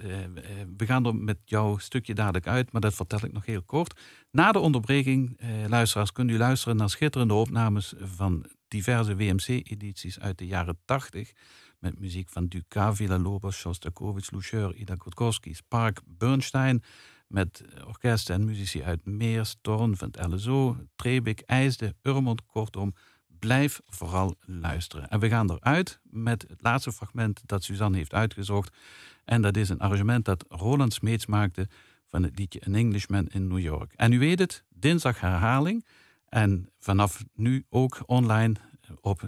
[0.77, 3.99] we gaan er met jouw stukje dadelijk uit, maar dat vertel ik nog heel kort.
[4.29, 10.37] Na de onderbreking, uh, luisteraars, kunt u luisteren naar schitterende opnames van diverse WMC-edities uit
[10.37, 11.31] de jaren 80.
[11.79, 16.83] Met muziek van Dukas, Villa-Lobos, Shostakovich, Lucheur, Ida Kotkovsky, Spark, Bernstein.
[17.27, 22.45] Met orkesten en muzici uit Meers, Torn, Van LSO, Trebik, IJsde, Urmond.
[22.45, 22.93] Kortom,
[23.41, 25.09] blijf vooral luisteren.
[25.09, 28.77] En we gaan eruit met het laatste fragment dat Suzanne heeft uitgezocht.
[29.25, 31.67] En dat is een arrangement dat Roland Smeets maakte
[32.07, 33.93] van het liedje An Englishman in New York.
[33.93, 35.85] En u weet het, dinsdag herhaling.
[36.25, 38.55] En vanaf nu ook online
[39.01, 39.21] op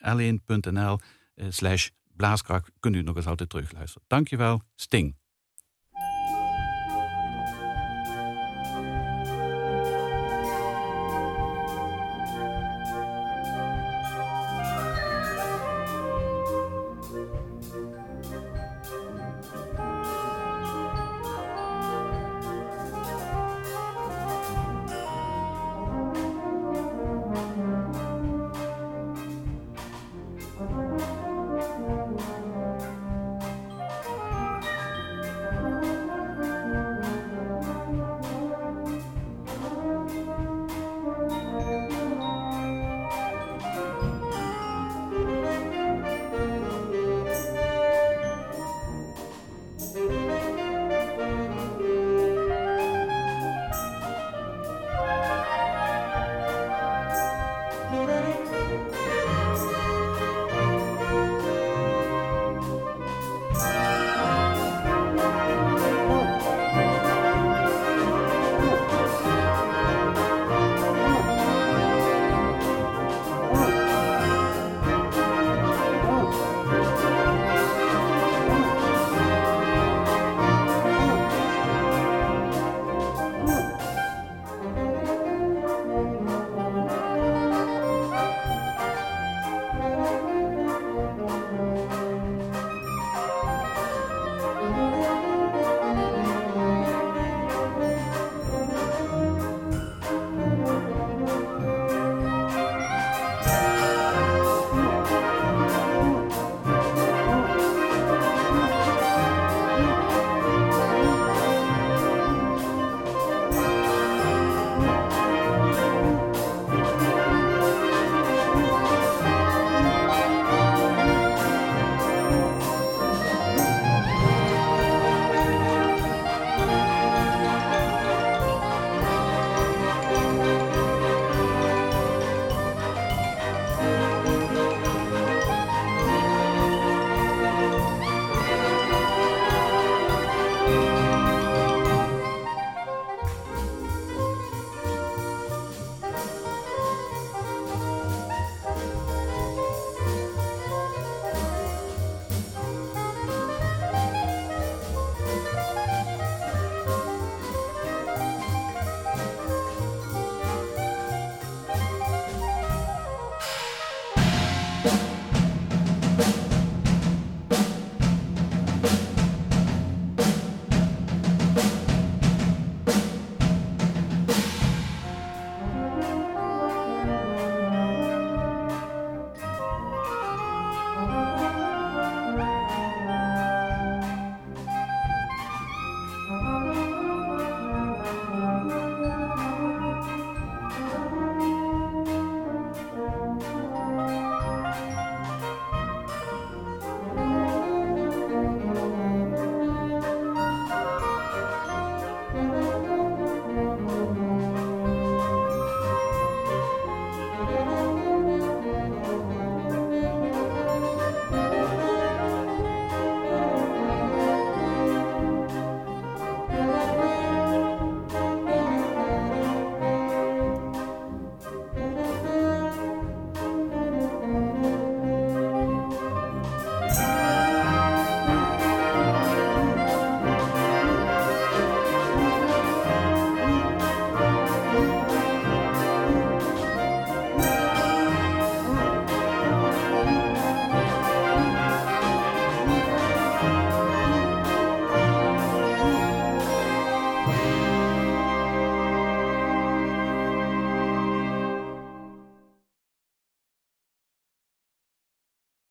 [0.00, 0.98] w1.nl
[1.34, 4.04] eh, slash blaaskracht kunt u nog eens altijd terugluisteren.
[4.08, 5.14] Dankjewel, Sting.